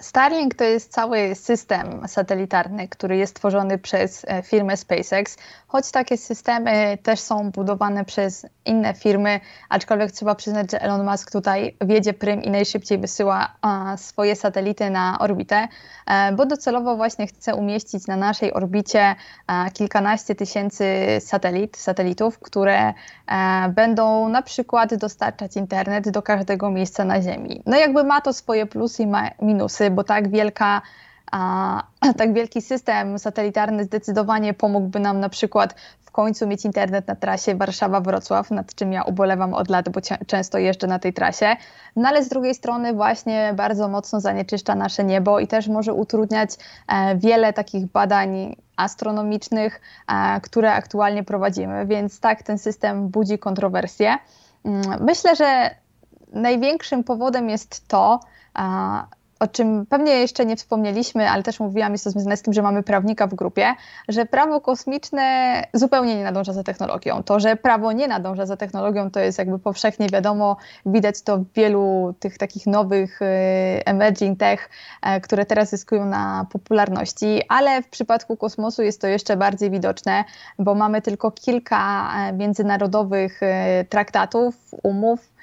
Starlink 0.00 0.54
to 0.54 0.64
jest 0.64 0.92
cały 0.92 1.34
system 1.34 2.08
satelitarny, 2.08 2.88
który 2.88 3.16
jest 3.16 3.36
tworzony 3.36 3.78
przez 3.78 4.24
e, 4.28 4.42
firmę 4.42 4.76
SpaceX, 4.76 5.36
choć 5.74 5.90
takie 5.90 6.16
systemy 6.16 6.98
też 7.02 7.20
są 7.20 7.50
budowane 7.50 8.04
przez 8.04 8.46
inne 8.64 8.94
firmy, 8.94 9.40
aczkolwiek 9.68 10.12
trzeba 10.12 10.34
przyznać, 10.34 10.70
że 10.70 10.82
Elon 10.82 11.04
Musk 11.10 11.32
tutaj 11.32 11.76
wiedzie 11.80 12.12
prym 12.12 12.42
i 12.42 12.50
najszybciej 12.50 12.98
wysyła 12.98 13.48
swoje 13.96 14.36
satelity 14.36 14.90
na 14.90 15.18
orbitę, 15.18 15.68
e, 16.06 16.32
bo 16.32 16.46
docelowo 16.46 16.96
właśnie 16.96 17.26
chce 17.26 17.54
umieścić 17.54 18.06
na 18.06 18.16
naszej 18.16 18.52
orbicie 18.52 19.00
e, 19.00 19.70
kilkanaście 19.70 20.34
tysięcy 20.34 20.84
satelit, 21.20 21.76
satelitów, 21.76 22.38
które 22.38 22.94
będą 23.68 24.28
na 24.28 24.42
przykład 24.42 24.94
dostarczać 24.94 25.56
internet 25.56 26.10
do 26.10 26.22
każdego 26.22 26.70
miejsca 26.70 27.04
na 27.04 27.22
Ziemi. 27.22 27.62
No 27.66 27.76
jakby 27.76 28.04
ma 28.04 28.20
to 28.20 28.32
swoje 28.32 28.66
plusy 28.66 29.02
i 29.02 29.06
minusy 29.44 29.90
bo 29.90 30.04
tak 30.04 30.30
wielka 30.30 30.82
a, 31.32 31.82
tak 32.18 32.34
wielki 32.34 32.62
system 32.62 33.18
satelitarny 33.18 33.84
zdecydowanie 33.84 34.54
pomógłby 34.54 35.00
nam 35.00 35.20
na 35.20 35.28
przykład 35.28 35.74
w 36.00 36.10
końcu 36.10 36.46
mieć 36.46 36.64
internet 36.64 37.08
na 37.08 37.16
trasie 37.16 37.54
Warszawa-Wrocław, 37.54 38.50
nad 38.50 38.74
czym 38.74 38.92
ja 38.92 39.02
ubolewam 39.02 39.54
od 39.54 39.70
lat, 39.70 39.88
bo 39.88 40.00
często 40.26 40.58
jeżdżę 40.58 40.86
na 40.86 40.98
tej 40.98 41.12
trasie. 41.12 41.56
No 41.96 42.08
ale 42.08 42.24
z 42.24 42.28
drugiej 42.28 42.54
strony 42.54 42.94
właśnie 42.94 43.52
bardzo 43.56 43.88
mocno 43.88 44.20
zanieczyszcza 44.20 44.74
nasze 44.74 45.04
niebo 45.04 45.40
i 45.40 45.46
też 45.46 45.68
może 45.68 45.94
utrudniać 45.94 46.50
e, 46.88 47.16
wiele 47.16 47.52
takich 47.52 47.86
badań 47.86 48.56
astronomicznych, 48.76 49.80
e, 50.08 50.40
które 50.40 50.72
aktualnie 50.72 51.24
prowadzimy, 51.24 51.86
więc 51.86 52.20
tak 52.20 52.42
ten 52.42 52.58
system 52.58 53.08
budzi 53.08 53.38
kontrowersje. 53.38 54.16
Mm, 54.64 55.04
myślę, 55.04 55.36
że 55.36 55.70
największym 56.32 57.04
powodem 57.04 57.50
jest 57.50 57.88
to, 57.88 58.20
o 59.40 59.48
czym 59.48 59.86
pewnie 59.86 60.12
jeszcze 60.12 60.46
nie 60.46 60.56
wspomnieliśmy, 60.56 61.30
ale 61.30 61.42
też 61.42 61.60
mówiłam, 61.60 61.92
jest 61.92 62.04
to 62.04 62.10
związane 62.10 62.36
z 62.36 62.42
tym, 62.42 62.54
że 62.54 62.62
mamy 62.62 62.82
prawnika 62.82 63.26
w 63.26 63.34
grupie, 63.34 63.74
że 64.08 64.26
prawo 64.26 64.60
kosmiczne 64.60 65.62
zupełnie 65.72 66.16
nie 66.16 66.24
nadąża 66.24 66.52
za 66.52 66.62
technologią. 66.62 67.22
To, 67.22 67.40
że 67.40 67.56
prawo 67.56 67.92
nie 67.92 68.08
nadąża 68.08 68.46
za 68.46 68.56
technologią, 68.56 69.10
to 69.10 69.20
jest 69.20 69.38
jakby 69.38 69.58
powszechnie 69.58 70.08
wiadomo, 70.08 70.56
widać 70.86 71.22
to 71.22 71.38
w 71.38 71.52
wielu 71.52 72.14
tych 72.20 72.38
takich 72.38 72.66
nowych 72.66 73.22
y, 73.22 73.26
emerging 73.84 74.38
tech, 74.38 74.70
e, 75.02 75.20
które 75.20 75.46
teraz 75.46 75.70
zyskują 75.70 76.06
na 76.06 76.46
popularności, 76.52 77.42
ale 77.48 77.82
w 77.82 77.88
przypadku 77.88 78.36
kosmosu 78.36 78.82
jest 78.82 79.00
to 79.00 79.06
jeszcze 79.06 79.36
bardziej 79.36 79.70
widoczne, 79.70 80.24
bo 80.58 80.74
mamy 80.74 81.02
tylko 81.02 81.30
kilka 81.30 82.10
e, 82.28 82.32
międzynarodowych 82.32 83.40
traktatów, 83.88 84.54
umów, 84.82 85.33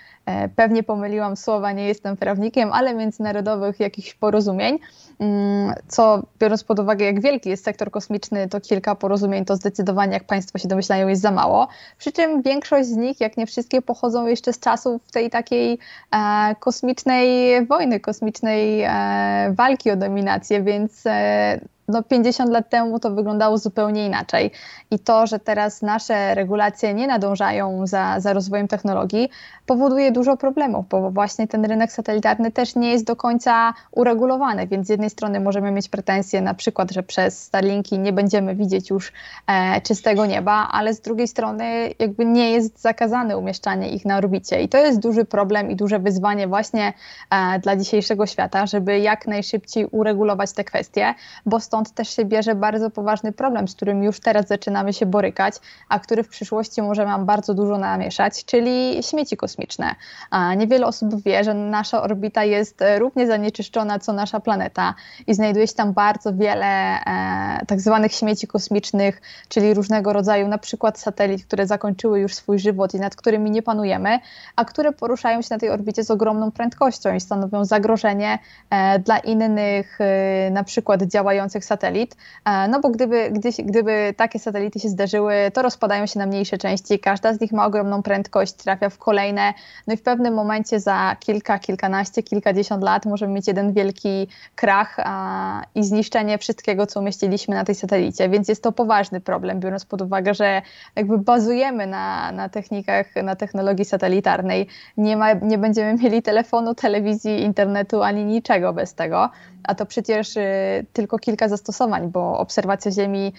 pewnie 0.55 0.83
pomyliłam 0.83 1.37
słowa, 1.37 1.71
nie 1.71 1.87
jestem 1.87 2.17
prawnikiem, 2.17 2.73
ale 2.73 2.93
międzynarodowych 2.93 3.79
jakichś 3.79 4.13
porozumień, 4.13 4.79
mm, 5.19 5.73
co 5.87 6.23
biorąc 6.39 6.63
pod 6.63 6.79
uwagę, 6.79 7.05
jak 7.05 7.21
wielki 7.21 7.49
jest 7.49 7.63
sektor 7.63 7.91
kosmiczny, 7.91 8.49
to 8.49 8.61
kilka 8.61 8.95
porozumień 8.95 9.45
to 9.45 9.55
zdecydowanie, 9.55 10.13
jak 10.13 10.23
Państwo 10.23 10.57
się 10.57 10.67
domyślają, 10.67 11.07
jest 11.07 11.21
za 11.21 11.31
mało. 11.31 11.67
Przy 11.97 12.11
czym 12.11 12.41
większość 12.41 12.89
z 12.89 12.95
nich, 12.95 13.21
jak 13.21 13.37
nie 13.37 13.45
wszystkie, 13.45 13.81
pochodzą 13.81 14.27
jeszcze 14.27 14.53
z 14.53 14.59
czasów 14.59 15.11
tej 15.11 15.29
takiej 15.29 15.79
e, 16.11 16.55
kosmicznej 16.59 17.65
wojny, 17.65 17.99
kosmicznej 17.99 18.81
e, 18.81 19.53
walki 19.57 19.91
o 19.91 19.95
dominację, 19.95 20.63
więc 20.63 21.03
e, 21.05 21.59
no 21.87 22.03
50 22.03 22.51
lat 22.51 22.69
temu 22.69 22.99
to 22.99 23.11
wyglądało 23.11 23.57
zupełnie 23.57 24.05
inaczej. 24.05 24.51
I 24.91 24.99
to, 24.99 25.27
że 25.27 25.39
teraz 25.39 25.81
nasze 25.81 26.35
regulacje 26.35 26.93
nie 26.93 27.07
nadążają 27.07 27.87
za, 27.87 28.19
za 28.19 28.33
rozwojem 28.33 28.67
technologii, 28.67 29.29
powoduje 29.65 30.11
dużo 30.11 30.37
problemów, 30.37 30.85
bo 30.89 31.11
właśnie 31.11 31.47
ten 31.47 31.65
rynek 31.65 31.91
satelitarny 31.91 32.51
też 32.51 32.75
nie 32.75 32.91
jest 32.91 33.05
do 33.05 33.15
końca 33.15 33.73
uregulowany, 33.91 34.67
więc 34.67 34.87
z 34.87 34.89
jednej 34.89 35.09
strony 35.09 35.39
możemy 35.39 35.71
mieć 35.71 35.89
pretensje 35.89 36.41
na 36.41 36.53
przykład, 36.53 36.91
że 36.91 37.03
przez 37.03 37.43
Starlinki 37.43 37.99
nie 37.99 38.13
będziemy 38.13 38.55
widzieć 38.55 38.89
już 38.89 39.11
e, 39.47 39.81
czystego 39.81 40.25
nieba, 40.25 40.67
ale 40.71 40.93
z 40.93 41.01
drugiej 41.01 41.27
strony 41.27 41.89
jakby 41.99 42.25
nie 42.25 42.51
jest 42.51 42.81
zakazane 42.81 43.37
umieszczanie 43.37 43.89
ich 43.89 44.05
na 44.05 44.17
orbicie 44.17 44.61
i 44.61 44.69
to 44.69 44.77
jest 44.77 44.99
duży 44.99 45.25
problem 45.25 45.71
i 45.71 45.75
duże 45.75 45.99
wyzwanie 45.99 46.47
właśnie 46.47 46.93
e, 47.29 47.59
dla 47.59 47.75
dzisiejszego 47.75 48.25
świata, 48.25 48.65
żeby 48.65 48.99
jak 48.99 49.27
najszybciej 49.27 49.85
uregulować 49.91 50.51
te 50.51 50.63
kwestie, 50.63 51.13
bo 51.45 51.59
stąd 51.71 51.91
też 51.91 52.15
się 52.15 52.25
bierze 52.25 52.55
bardzo 52.55 52.89
poważny 52.89 53.31
problem, 53.31 53.67
z 53.67 53.75
którym 53.75 54.03
już 54.03 54.19
teraz 54.19 54.47
zaczynamy 54.47 54.93
się 54.93 55.05
borykać, 55.05 55.55
a 55.89 55.99
który 55.99 56.23
w 56.23 56.27
przyszłości 56.27 56.81
może 56.81 57.05
nam 57.05 57.25
bardzo 57.25 57.53
dużo 57.53 57.77
namieszać, 57.77 58.45
czyli 58.45 59.03
śmieci 59.03 59.37
kosmiczne. 59.37 59.95
A 60.29 60.53
niewiele 60.53 60.85
osób 60.85 61.23
wie, 61.23 61.43
że 61.43 61.53
nasza 61.53 62.01
orbita 62.01 62.43
jest 62.43 62.83
równie 62.97 63.27
zanieczyszczona 63.27 63.99
co 63.99 64.13
nasza 64.13 64.39
planeta 64.39 64.93
i 65.27 65.33
znajduje 65.33 65.67
się 65.67 65.73
tam 65.73 65.93
bardzo 65.93 66.33
wiele 66.33 66.65
e, 66.65 67.65
tak 67.67 67.81
zwanych 67.81 68.11
śmieci 68.11 68.47
kosmicznych, 68.47 69.21
czyli 69.49 69.73
różnego 69.73 70.13
rodzaju 70.13 70.47
na 70.47 70.57
przykład 70.57 70.99
satelit, 70.99 71.45
które 71.45 71.67
zakończyły 71.67 72.19
już 72.19 72.35
swój 72.35 72.59
żywot 72.59 72.93
i 72.93 72.99
nad 72.99 73.15
którymi 73.15 73.51
nie 73.51 73.61
panujemy, 73.61 74.19
a 74.55 74.65
które 74.65 74.91
poruszają 74.91 75.41
się 75.41 75.47
na 75.51 75.59
tej 75.59 75.69
orbicie 75.69 76.03
z 76.03 76.11
ogromną 76.11 76.51
prędkością 76.51 77.13
i 77.13 77.19
stanowią 77.19 77.65
zagrożenie 77.65 78.39
e, 78.69 78.99
dla 78.99 79.17
innych 79.19 80.01
e, 80.01 80.51
na 80.51 80.63
przykład 80.63 81.03
działających 81.03 81.60
satelit, 81.65 82.15
e, 82.45 82.67
no 82.67 82.79
bo 82.79 82.89
gdyby, 82.89 83.31
gdy, 83.31 83.49
gdyby 83.63 84.13
takie 84.17 84.39
satelity 84.39 84.79
się 84.79 84.89
zdarzyły, 84.89 85.33
to 85.53 85.61
rozpadają 85.61 86.05
się 86.05 86.19
na 86.19 86.25
mniejsze 86.25 86.57
części, 86.57 86.99
każda 86.99 87.33
z 87.33 87.41
nich 87.41 87.51
ma 87.51 87.65
ogromną 87.65 88.03
prędkość, 88.03 88.53
trafia 88.53 88.89
w 88.89 88.97
kolejne, 88.97 89.53
no 89.87 89.93
i 89.93 89.97
w 89.97 90.01
pewnym 90.01 90.33
momencie 90.33 90.79
za 90.79 91.15
kilka, 91.19 91.59
kilkanaście, 91.59 92.23
kilkadziesiąt 92.23 92.83
lat 92.83 93.05
możemy 93.05 93.33
mieć 93.33 93.47
jeden 93.47 93.73
wielki 93.73 94.27
krach 94.55 94.95
a, 95.03 95.61
i 95.75 95.83
zniszczenie 95.83 96.37
wszystkiego, 96.37 96.87
co 96.87 96.99
umieściliśmy 96.99 97.55
na 97.55 97.63
tej 97.63 97.75
satelicie, 97.75 98.29
więc 98.29 98.47
jest 98.47 98.63
to 98.63 98.71
poważny 98.71 99.21
problem, 99.21 99.59
biorąc 99.59 99.85
pod 99.85 100.01
uwagę, 100.01 100.33
że 100.33 100.61
jakby 100.95 101.17
bazujemy 101.17 101.87
na, 101.87 102.31
na 102.31 102.49
technikach, 102.49 103.07
na 103.23 103.35
technologii 103.35 103.85
satelitarnej, 103.85 104.67
nie, 104.97 105.17
ma, 105.17 105.33
nie 105.33 105.57
będziemy 105.57 105.93
mieli 105.93 106.21
telefonu, 106.21 106.75
telewizji, 106.75 107.41
internetu 107.41 108.03
ani 108.03 108.25
niczego 108.25 108.73
bez 108.73 108.93
tego 108.93 109.29
a 109.63 109.75
to 109.75 109.85
przecież 109.85 110.37
y, 110.37 110.85
tylko 110.93 111.19
kilka 111.19 111.49
zastosowań, 111.49 112.11
bo 112.11 112.37
obserwacja 112.37 112.91
Ziemi 112.91 113.33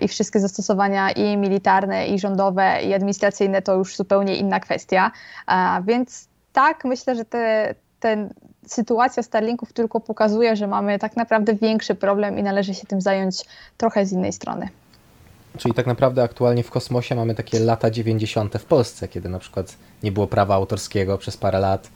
i 0.00 0.08
wszystkie 0.08 0.40
zastosowania 0.40 1.10
i 1.10 1.36
militarne, 1.36 2.06
i 2.06 2.18
rządowe, 2.18 2.82
i 2.82 2.94
administracyjne 2.94 3.62
to 3.62 3.74
już 3.74 3.96
zupełnie 3.96 4.36
inna 4.36 4.60
kwestia. 4.60 5.10
Więc 5.84 6.28
tak, 6.52 6.84
myślę, 6.84 7.16
że 7.16 7.24
te, 7.24 7.74
ten 8.00 8.34
sytuacja 8.66 9.22
Starlinków 9.22 9.72
tylko 9.72 10.00
pokazuje, 10.00 10.56
że 10.56 10.66
mamy 10.66 10.98
tak 10.98 11.16
naprawdę 11.16 11.54
większy 11.54 11.94
problem 11.94 12.38
i 12.38 12.42
należy 12.42 12.74
się 12.74 12.86
tym 12.86 13.00
zająć 13.00 13.44
trochę 13.76 14.06
z 14.06 14.12
innej 14.12 14.32
strony. 14.32 14.68
Czyli 15.58 15.74
tak 15.74 15.86
naprawdę 15.86 16.22
aktualnie 16.22 16.62
w 16.62 16.70
kosmosie 16.70 17.14
mamy 17.14 17.34
takie 17.34 17.60
lata 17.60 17.90
90. 17.90 18.54
w 18.54 18.64
Polsce, 18.64 19.08
kiedy 19.08 19.28
na 19.28 19.38
przykład 19.38 19.76
nie 20.02 20.12
było 20.12 20.26
prawa 20.26 20.54
autorskiego 20.54 21.18
przez 21.18 21.36
parę 21.36 21.58
lat, 21.58 21.90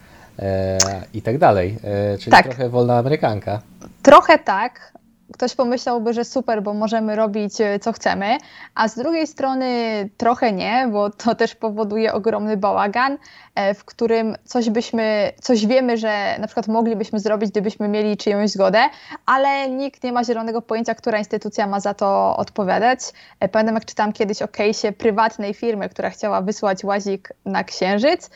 i 1.14 1.22
tak 1.22 1.38
dalej. 1.38 1.78
E, 1.84 2.18
czyli 2.18 2.30
tak. 2.30 2.46
trochę 2.46 2.68
wolna 2.68 2.98
amerykanka. 2.98 3.60
Trochę 4.02 4.38
tak. 4.38 4.92
Ktoś 5.32 5.54
pomyślałby, 5.54 6.12
że 6.12 6.24
super, 6.24 6.62
bo 6.62 6.74
możemy 6.74 7.16
robić 7.16 7.60
e, 7.60 7.78
co 7.78 7.92
chcemy, 7.92 8.38
a 8.74 8.88
z 8.88 8.94
drugiej 8.94 9.26
strony 9.26 9.68
trochę 10.16 10.52
nie, 10.52 10.88
bo 10.92 11.10
to 11.10 11.34
też 11.34 11.54
powoduje 11.54 12.12
ogromny 12.12 12.56
bałagan, 12.56 13.18
e, 13.54 13.74
w 13.74 13.84
którym 13.84 14.36
coś 14.44 14.70
byśmy, 14.70 15.32
coś 15.40 15.66
wiemy, 15.66 15.96
że 15.96 16.36
na 16.38 16.46
przykład 16.46 16.68
moglibyśmy 16.68 17.20
zrobić, 17.20 17.50
gdybyśmy 17.50 17.88
mieli 17.88 18.16
czyjąś 18.16 18.50
zgodę, 18.50 18.82
ale 19.26 19.70
nikt 19.70 20.04
nie 20.04 20.12
ma 20.12 20.24
zielonego 20.24 20.62
pojęcia, 20.62 20.94
która 20.94 21.18
instytucja 21.18 21.66
ma 21.66 21.80
za 21.80 21.94
to 21.94 22.36
odpowiadać. 22.36 23.00
E, 23.40 23.48
pamiętam, 23.48 23.74
jak 23.74 23.84
czytam 23.84 24.12
kiedyś 24.12 24.42
o 24.42 24.46
case'ie 24.46 24.92
prywatnej 24.92 25.54
firmy, 25.54 25.88
która 25.88 26.10
chciała 26.10 26.42
wysłać 26.42 26.84
łazik 26.84 27.32
na 27.44 27.64
Księżyc, 27.64 28.30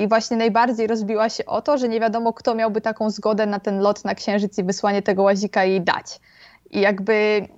i 0.00 0.08
właśnie 0.08 0.36
najbardziej 0.36 0.86
rozbiła 0.86 1.28
się 1.28 1.46
o 1.46 1.62
to, 1.62 1.78
że 1.78 1.88
nie 1.88 2.00
wiadomo, 2.00 2.32
kto 2.32 2.54
miałby 2.54 2.80
taką 2.80 3.10
zgodę 3.10 3.46
na 3.46 3.60
ten 3.60 3.78
lot 3.78 4.04
na 4.04 4.14
Księżyc 4.14 4.58
i 4.58 4.64
wysłanie 4.64 5.02
tego 5.02 5.22
łazika 5.22 5.64
jej 5.64 5.80
dać. 5.80 6.20
I 6.70 6.80
jakby 6.80 7.48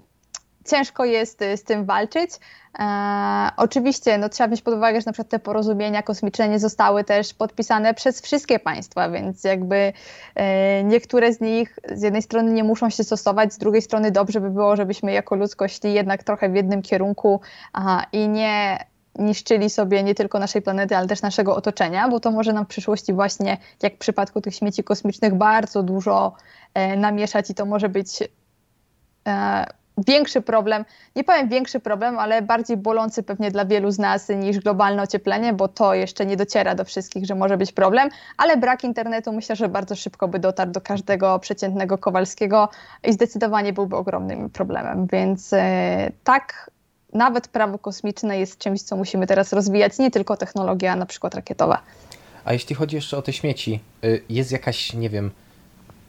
ciężko 0.65 1.05
jest 1.05 1.43
y, 1.43 1.57
z 1.57 1.65
tym 1.65 1.85
walczyć. 1.85 2.31
E, 2.79 3.51
oczywiście 3.57 4.19
no, 4.19 4.29
trzeba 4.29 4.49
wziąć 4.49 4.63
pod 4.63 4.75
uwagę, 4.75 5.01
że 5.01 5.07
na 5.07 5.13
przykład 5.13 5.31
te 5.31 5.39
porozumienia 5.39 6.03
kosmiczne 6.03 6.49
nie 6.49 6.59
zostały 6.59 7.05
też 7.05 7.35
podpisane 7.35 7.95
przez 7.95 8.21
wszystkie 8.21 8.59
państwa, 8.59 9.11
więc 9.11 9.45
jakby 9.45 9.93
e, 10.35 10.85
niektóre 10.85 11.33
z 11.33 11.41
nich 11.41 11.79
z 11.93 12.03
jednej 12.03 12.23
strony 12.23 12.53
nie 12.53 12.65
muszą 12.65 12.91
się 12.91 13.05
stosować, 13.05 13.53
z 13.53 13.59
drugiej 13.59 13.83
strony 13.83 14.11
dobrze 14.11 14.41
by 14.41 14.51
było, 14.51 14.77
żebyśmy 14.77 15.13
jako 15.13 15.35
ludzkość 15.35 15.81
szli 15.81 15.95
jednak 15.95 16.25
trochę 16.25 16.49
w 16.49 16.55
jednym 16.55 16.83
kierunku 16.83 17.41
a, 17.73 18.07
i 18.13 18.29
nie 18.29 18.79
niszczyli 19.19 19.71
sobie 19.71 20.03
nie 20.03 20.15
tylko 20.15 20.39
naszej 20.39 20.63
planety, 20.63 20.97
ale 20.97 21.07
też 21.07 21.23
naszego 21.23 21.57
otoczenia, 21.57 22.09
bo 22.09 22.21
to 22.21 22.31
może 22.31 22.53
nam 22.53 22.65
w 22.65 22.69
przyszłości 22.69 23.13
właśnie, 23.13 23.59
jak 23.83 23.95
w 23.95 23.99
przypadku 23.99 24.41
tych 24.41 24.55
śmieci 24.55 24.85
kosmicznych, 24.85 25.35
bardzo 25.35 25.83
dużo 25.83 26.33
e, 26.75 26.97
namieszać 26.97 27.51
i 27.51 27.55
to 27.55 27.67
może 27.67 27.89
być 27.89 28.09
większy 29.99 30.41
problem, 30.41 30.85
nie 31.17 31.25
powiem 31.25 31.49
większy 31.49 31.81
problem, 31.81 32.19
ale 32.19 32.43
bardziej 32.43 32.77
bolący 32.77 33.23
pewnie 33.23 33.51
dla 33.51 33.65
wielu 33.65 33.91
z 33.91 33.99
nas 33.99 34.29
niż 34.29 34.59
globalne 34.59 35.03
ocieplenie, 35.03 35.53
bo 35.53 35.69
to 35.69 35.95
jeszcze 35.95 36.27
nie 36.27 36.37
dociera 36.37 36.75
do 36.75 36.85
wszystkich, 36.85 37.27
że 37.27 37.35
może 37.35 37.57
być 37.57 37.73
problem, 37.73 38.09
ale 38.37 38.57
brak 38.57 38.85
internetu 38.85 39.33
myślę, 39.33 39.57
że 39.57 39.69
bardzo 39.69 39.97
szybko 39.97 40.29
by 40.29 40.39
dotarł 40.39 40.71
do 40.71 40.81
każdego 40.81 41.39
przeciętnego 41.39 41.99
Kowalskiego 41.99 42.69
i 43.05 43.13
zdecydowanie 43.13 43.73
byłby 43.73 43.97
ogromnym 43.97 44.51
problemem, 44.51 45.07
więc 45.13 45.53
e, 45.53 46.11
tak, 46.25 46.71
nawet 47.13 47.49
prawo 47.49 47.79
kosmiczne 47.79 48.39
jest 48.39 48.59
czymś, 48.59 48.83
co 48.83 48.97
musimy 48.97 49.27
teraz 49.27 49.53
rozwijać, 49.53 49.99
nie 49.99 50.11
tylko 50.11 50.37
technologia 50.37 50.97
na 50.97 51.07
przykład 51.07 51.35
rakietowa. 51.35 51.83
A 52.45 52.53
jeśli 52.53 52.75
chodzi 52.75 52.97
jeszcze 52.97 53.19
o 53.19 53.23
te 53.23 53.33
śmieci, 53.33 53.81
y, 54.05 54.23
jest 54.29 54.53
jakaś, 54.53 54.93
nie 54.93 55.11
wiem, 55.11 55.31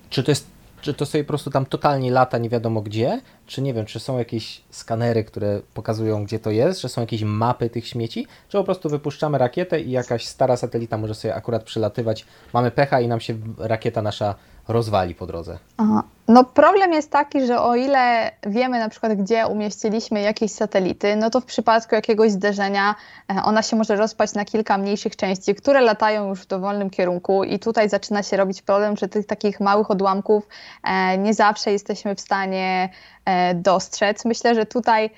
czy 0.10 0.24
to 0.24 0.32
jest 0.32 0.53
czy 0.84 0.94
to 0.94 1.06
sobie 1.06 1.24
po 1.24 1.28
prostu 1.28 1.50
tam 1.50 1.66
totalnie 1.66 2.12
lata 2.12 2.38
nie 2.38 2.50
wiadomo 2.50 2.82
gdzie, 2.82 3.22
czy 3.48 3.62
nie 3.62 3.74
wiem, 3.74 3.86
czy 3.86 4.00
są 4.00 4.18
jakieś 4.18 4.62
skanery, 4.70 5.24
które 5.24 5.62
pokazują 5.74 6.24
gdzie 6.24 6.40
to 6.40 6.52
jest, 6.52 6.82
czy 6.82 6.90
są 6.90 7.02
jakieś 7.02 7.24
mapy 7.24 7.70
tych 7.70 7.88
śmieci, 7.88 8.28
czy 8.50 8.58
po 8.58 8.64
prostu 8.64 8.90
wypuszczamy 8.90 9.38
rakietę 9.38 9.82
i 9.82 9.92
jakaś 9.92 10.26
stara 10.26 10.58
satelita 10.58 10.98
może 10.98 11.16
sobie 11.16 11.36
akurat 11.36 11.64
przylatywać, 11.64 12.26
mamy 12.54 12.72
pecha 12.72 13.02
i 13.02 13.08
nam 13.08 13.20
się 13.20 13.38
rakieta 13.58 14.02
nasza 14.02 14.36
rozwali 14.68 15.16
po 15.16 15.26
drodze. 15.26 15.58
Aha. 15.78 16.04
No 16.28 16.44
problem 16.44 16.94
jest 16.94 17.12
taki, 17.12 17.46
że 17.46 17.62
o 17.62 17.76
ile 17.76 18.32
wiemy 18.48 18.80
na 18.80 18.90
przykład, 18.90 19.14
gdzie 19.14 19.48
umieściliśmy 19.48 20.22
jakieś 20.22 20.52
satelity, 20.52 21.16
no 21.16 21.30
to 21.30 21.42
w 21.42 21.46
przypadku 21.46 21.96
jakiegoś 21.96 22.32
zderzenia 22.32 22.96
e, 23.32 23.44
ona 23.44 23.62
się 23.62 23.76
może 23.76 23.96
rozpaść 23.96 24.34
na 24.34 24.46
kilka 24.46 24.78
mniejszych 24.78 25.16
części, 25.16 25.56
które 25.56 25.82
latają 25.82 26.30
już 26.30 26.42
w 26.42 26.48
dowolnym 26.48 26.90
kierunku 26.90 27.44
i 27.44 27.60
tutaj 27.60 27.90
zaczyna 27.90 28.24
się 28.24 28.38
robić 28.38 28.62
problem, 28.62 28.98
że 28.98 29.08
tych 29.08 29.26
takich 29.26 29.60
małych 29.60 29.92
odłamków 29.92 30.48
e, 30.84 31.18
nie 31.18 31.34
zawsze 31.34 31.72
jesteśmy 31.72 32.16
w 32.16 32.22
stanie 32.22 32.90
e, 33.26 33.56
dostrzec. 33.56 34.26
Myślę, 34.26 34.56
że 34.56 34.66
tutaj 34.66 35.10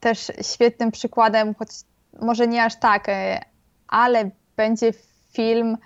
też 0.00 0.32
świetnym 0.42 0.90
przykładem, 0.90 1.54
choć 1.54 1.68
może 2.20 2.46
nie 2.46 2.64
aż 2.64 2.76
tak, 2.76 3.06
ale 3.88 4.30
będzie 4.56 4.92
film 5.32 5.76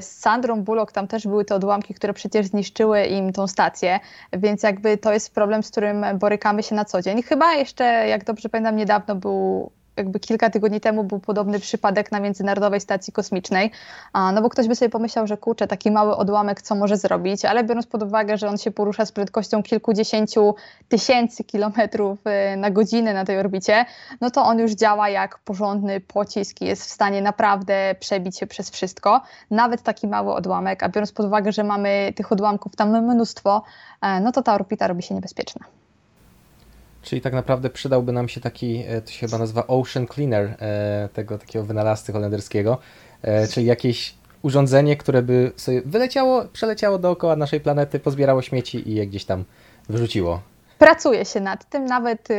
z 0.00 0.04
Sandrą 0.04 0.62
Bullock 0.62 0.92
tam 0.92 1.08
też 1.08 1.26
były 1.26 1.44
te 1.44 1.54
odłamki, 1.54 1.94
które 1.94 2.12
przecież 2.12 2.46
zniszczyły 2.46 3.04
im 3.04 3.32
tą 3.32 3.46
stację, 3.46 4.00
więc 4.32 4.62
jakby 4.62 4.98
to 4.98 5.12
jest 5.12 5.34
problem, 5.34 5.62
z 5.62 5.70
którym 5.70 6.04
borykamy 6.18 6.62
się 6.62 6.74
na 6.74 6.84
co 6.84 7.02
dzień. 7.02 7.22
Chyba 7.22 7.54
jeszcze, 7.54 7.84
jak 7.84 8.24
dobrze 8.24 8.48
pamiętam, 8.48 8.76
niedawno 8.76 9.14
był 9.14 9.70
jakby 9.96 10.20
kilka 10.20 10.50
tygodni 10.50 10.80
temu 10.80 11.04
był 11.04 11.18
podobny 11.18 11.60
przypadek 11.60 12.12
na 12.12 12.20
Międzynarodowej 12.20 12.80
Stacji 12.80 13.12
Kosmicznej, 13.12 13.70
no 14.14 14.42
bo 14.42 14.48
ktoś 14.48 14.68
by 14.68 14.76
sobie 14.76 14.88
pomyślał, 14.88 15.26
że 15.26 15.36
kurczę, 15.36 15.66
taki 15.66 15.90
mały 15.90 16.16
odłamek, 16.16 16.62
co 16.62 16.74
może 16.74 16.96
zrobić, 16.96 17.44
ale 17.44 17.64
biorąc 17.64 17.86
pod 17.86 18.02
uwagę, 18.02 18.38
że 18.38 18.48
on 18.48 18.58
się 18.58 18.70
porusza 18.70 19.06
z 19.06 19.12
prędkością 19.12 19.62
kilkudziesięciu 19.62 20.54
tysięcy 20.88 21.44
kilometrów 21.44 22.18
y, 22.26 22.56
na 22.56 22.70
godzinę 22.70 23.14
na 23.14 23.24
tej 23.24 23.38
orbicie, 23.38 23.84
no 24.20 24.30
to 24.30 24.42
on 24.42 24.58
już 24.58 24.72
działa 24.72 25.08
jak 25.08 25.38
porządny 25.38 26.00
pocisk 26.00 26.62
i 26.62 26.64
jest 26.64 26.82
w 26.82 26.90
stanie 26.90 27.22
naprawdę 27.22 27.94
przebić 28.00 28.38
się 28.38 28.46
przez 28.46 28.70
wszystko, 28.70 29.20
nawet 29.50 29.82
taki 29.82 30.06
mały 30.06 30.34
odłamek, 30.34 30.82
a 30.82 30.88
biorąc 30.88 31.12
pod 31.12 31.26
uwagę, 31.26 31.52
że 31.52 31.64
mamy 31.64 32.12
tych 32.16 32.32
odłamków 32.32 32.76
tam 32.76 33.04
mnóstwo, 33.04 33.62
e, 34.02 34.20
no 34.20 34.32
to 34.32 34.42
ta 34.42 34.54
orbita 34.54 34.86
robi 34.86 35.02
się 35.02 35.14
niebezpieczna. 35.14 35.66
Czyli 37.06 37.20
tak 37.20 37.32
naprawdę 37.32 37.70
przydałby 37.70 38.12
nam 38.12 38.28
się 38.28 38.40
taki, 38.40 38.84
e, 38.88 39.00
to 39.00 39.10
się 39.10 39.26
chyba 39.26 39.38
nazywa 39.38 39.66
Ocean 39.66 40.06
Cleaner, 40.06 40.56
e, 40.60 41.08
tego 41.12 41.38
takiego 41.38 41.64
wynalazcy 41.64 42.12
holenderskiego, 42.12 42.78
e, 43.22 43.48
czyli 43.48 43.66
jakieś 43.66 44.14
urządzenie, 44.42 44.96
które 44.96 45.22
by 45.22 45.52
sobie 45.56 45.82
wyleciało, 45.82 46.44
przeleciało 46.52 46.98
dookoła 46.98 47.36
naszej 47.36 47.60
planety, 47.60 47.98
pozbierało 48.00 48.42
śmieci 48.42 48.88
i 48.90 48.94
je 48.94 49.06
gdzieś 49.06 49.24
tam 49.24 49.44
wyrzuciło. 49.88 50.40
Pracuje 50.78 51.24
się 51.24 51.40
nad 51.40 51.64
tym, 51.64 51.84
nawet 51.84 52.30
y, 52.30 52.34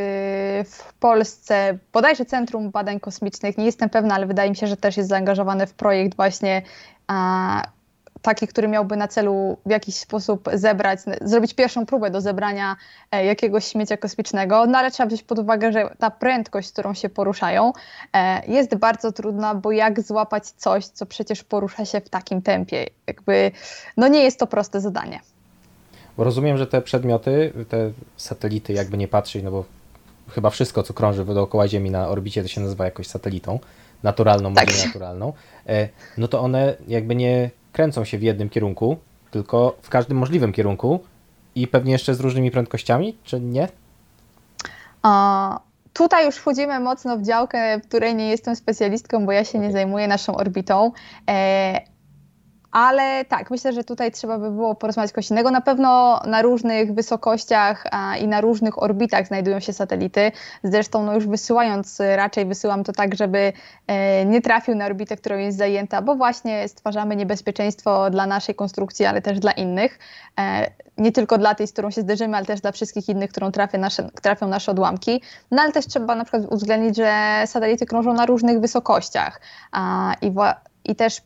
w 0.66 0.94
Polsce, 1.00 1.78
bodajże 1.94 2.26
Centrum 2.26 2.72
Badań 2.72 3.00
Kosmicznych, 3.00 3.58
nie 3.58 3.66
jestem 3.66 3.90
pewna, 3.90 4.16
ale 4.16 4.26
wydaje 4.26 4.50
mi 4.50 4.56
się, 4.56 4.68
że 4.68 4.78
też 4.78 4.98
jest 4.98 5.10
zaangażowane 5.10 5.68
w 5.68 5.74
projekt 5.74 6.16
właśnie 6.16 6.62
taki, 8.22 8.48
który 8.48 8.68
miałby 8.68 8.98
na 8.98 9.08
celu 9.08 9.58
w 9.66 9.70
jakiś 9.70 9.96
sposób 9.96 10.50
zebrać, 10.54 11.00
zrobić 11.22 11.54
pierwszą 11.54 11.86
próbę 11.86 12.12
do 12.12 12.22
zebrania 12.22 12.76
e, 13.12 13.26
jakiegoś 13.26 13.66
śmiecia 13.66 13.98
kosmicznego, 13.98 14.66
no 14.66 14.78
ale 14.78 14.92
trzeba 14.92 15.08
wziąć 15.08 15.24
pod 15.24 15.40
uwagę, 15.40 15.72
że 15.72 15.90
ta 16.00 16.12
prędkość, 16.12 16.68
z 16.68 16.72
którą 16.72 16.94
się 16.94 17.10
poruszają, 17.10 17.74
e, 18.14 18.46
jest 18.48 18.76
bardzo 18.76 19.12
trudna, 19.12 19.56
bo 19.56 19.72
jak 19.72 20.02
złapać 20.02 20.50
coś, 20.50 20.86
co 20.86 21.06
przecież 21.06 21.44
porusza 21.44 21.86
się 21.86 22.02
w 22.02 22.10
takim 22.10 22.42
tempie? 22.42 22.86
Jakby, 23.08 23.52
no 23.98 24.08
nie 24.08 24.24
jest 24.24 24.40
to 24.40 24.48
proste 24.48 24.82
zadanie. 24.82 25.20
Bo 26.18 26.24
rozumiem, 26.24 26.58
że 26.58 26.68
te 26.68 26.82
przedmioty, 26.82 27.54
te 27.70 27.92
satelity, 28.18 28.74
jakby 28.74 28.98
nie 28.98 29.08
patrzeć, 29.08 29.44
no 29.44 29.52
bo 29.52 29.66
chyba 30.30 30.50
wszystko, 30.50 30.84
co 30.84 30.94
krąży 30.94 31.26
dookoła 31.26 31.68
Ziemi 31.68 31.92
na 31.92 32.08
orbicie, 32.08 32.42
to 32.42 32.48
się 32.48 32.62
nazywa 32.62 32.86
jakoś 32.86 33.08
satelitą, 33.08 33.60
naturalną, 34.04 34.54
tak. 34.54 34.68
naturalną, 34.86 35.34
e, 35.68 35.90
no 36.18 36.28
to 36.28 36.42
one 36.42 36.76
jakby 36.88 37.16
nie 37.16 37.50
kręcą 37.78 38.06
się 38.06 38.18
w 38.18 38.24
jednym 38.24 38.50
kierunku, 38.50 38.98
tylko 39.32 39.78
w 39.82 39.90
każdym 39.90 40.18
możliwym 40.18 40.54
kierunku 40.54 41.00
i 41.56 41.68
pewnie 41.68 41.92
jeszcze 41.92 42.16
z 42.16 42.20
różnymi 42.20 42.52
prędkościami, 42.52 43.18
czy 43.24 43.42
nie? 43.42 43.68
A, 45.02 45.60
tutaj 45.94 46.26
już 46.26 46.36
wchodzimy 46.36 46.80
mocno 46.80 47.18
w 47.18 47.24
działkę, 47.24 47.80
w 47.80 47.88
której 47.88 48.16
nie 48.16 48.30
jestem 48.30 48.56
specjalistką, 48.56 49.26
bo 49.26 49.32
ja 49.32 49.44
się 49.44 49.60
nie 49.60 49.72
zajmuję 49.72 50.08
naszą 50.08 50.36
orbitą. 50.36 50.92
E, 51.30 51.82
ale 52.72 53.26
tak, 53.26 53.52
myślę, 53.52 53.74
że 53.74 53.84
tutaj 53.84 54.12
trzeba 54.12 54.40
by 54.40 54.52
było 54.52 54.76
porozmawiać 54.76 55.12
coś 55.12 55.30
innego. 55.30 55.52
Na 55.52 55.62
pewno 55.62 56.22
na 56.26 56.42
różnych 56.42 56.94
wysokościach 56.94 57.84
a, 57.92 58.18
i 58.18 58.28
na 58.28 58.42
różnych 58.42 58.84
orbitach 58.84 59.28
znajdują 59.28 59.60
się 59.60 59.74
satelity. 59.74 60.32
Zresztą 60.64 61.04
no 61.04 61.14
już 61.14 61.28
wysyłając, 61.28 62.02
raczej 62.16 62.46
wysyłam 62.46 62.84
to 62.84 62.94
tak, 62.94 63.16
żeby 63.16 63.54
e, 63.88 64.26
nie 64.26 64.42
trafił 64.42 64.76
na 64.76 64.86
orbitę, 64.86 65.18
którą 65.18 65.38
jest 65.38 65.58
zajęta, 65.58 66.02
bo 66.02 66.16
właśnie 66.16 66.68
stwarzamy 66.68 67.16
niebezpieczeństwo 67.16 68.10
dla 68.10 68.26
naszej 68.26 68.56
konstrukcji, 68.56 69.06
ale 69.06 69.22
też 69.22 69.40
dla 69.40 69.52
innych. 69.52 70.00
E, 70.40 70.72
nie 70.98 71.12
tylko 71.12 71.38
dla 71.38 71.56
tej, 71.56 71.68
z 71.68 71.74
którą 71.74 71.92
się 71.92 72.02
zderzymy, 72.02 72.38
ale 72.38 72.46
też 72.46 72.62
dla 72.62 72.72
wszystkich 72.72 73.10
innych, 73.10 73.30
którą 73.30 73.52
trafią 73.52 73.78
nasze, 73.78 74.10
trafią 74.22 74.48
nasze 74.48 74.72
odłamki. 74.72 75.22
No 75.52 75.62
ale 75.62 75.72
też 75.72 75.88
trzeba 75.88 76.16
na 76.16 76.24
przykład 76.24 76.44
uwzględnić, 76.52 76.98
że 76.98 77.44
satelity 77.46 77.86
krążą 77.86 78.14
na 78.14 78.26
różnych 78.26 78.60
wysokościach 78.60 79.42
a, 79.72 80.14
i, 80.22 80.34
i 80.86 80.96
też 80.96 81.22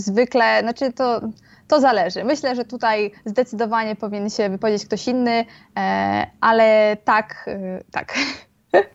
zwykle, 0.00 0.60
znaczy 0.62 0.92
to, 0.92 1.20
to 1.68 1.80
zależy. 1.80 2.24
Myślę, 2.24 2.56
że 2.56 2.64
tutaj 2.64 3.10
zdecydowanie 3.24 3.96
powinien 3.96 4.30
się 4.30 4.48
wypowiedzieć 4.50 4.86
ktoś 4.86 5.08
inny, 5.08 5.44
e, 5.76 6.26
ale 6.40 6.96
tak, 7.04 7.44
e, 7.46 7.84
tak. 7.90 8.14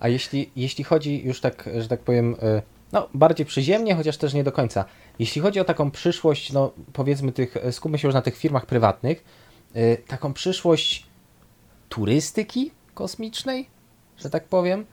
A 0.00 0.08
jeśli, 0.08 0.50
jeśli 0.56 0.84
chodzi 0.84 1.26
już 1.26 1.40
tak, 1.40 1.68
że 1.78 1.88
tak 1.88 2.00
powiem, 2.00 2.36
e, 2.42 2.62
no 2.92 3.08
bardziej 3.14 3.46
przyziemnie, 3.46 3.94
chociaż 3.94 4.16
też 4.16 4.34
nie 4.34 4.44
do 4.44 4.52
końca. 4.52 4.84
Jeśli 5.18 5.40
chodzi 5.40 5.60
o 5.60 5.64
taką 5.64 5.90
przyszłość, 5.90 6.52
no 6.52 6.72
powiedzmy 6.92 7.32
tych, 7.32 7.56
skupmy 7.70 7.98
się 7.98 8.08
już 8.08 8.14
na 8.14 8.22
tych 8.22 8.36
firmach 8.36 8.66
prywatnych, 8.66 9.24
taką 10.08 10.32
przyszłość 10.32 11.06
turystyki 11.88 12.70
kosmicznej, 12.94 13.68
że 14.16 14.30
tak 14.30 14.44
powiem, 14.44 14.86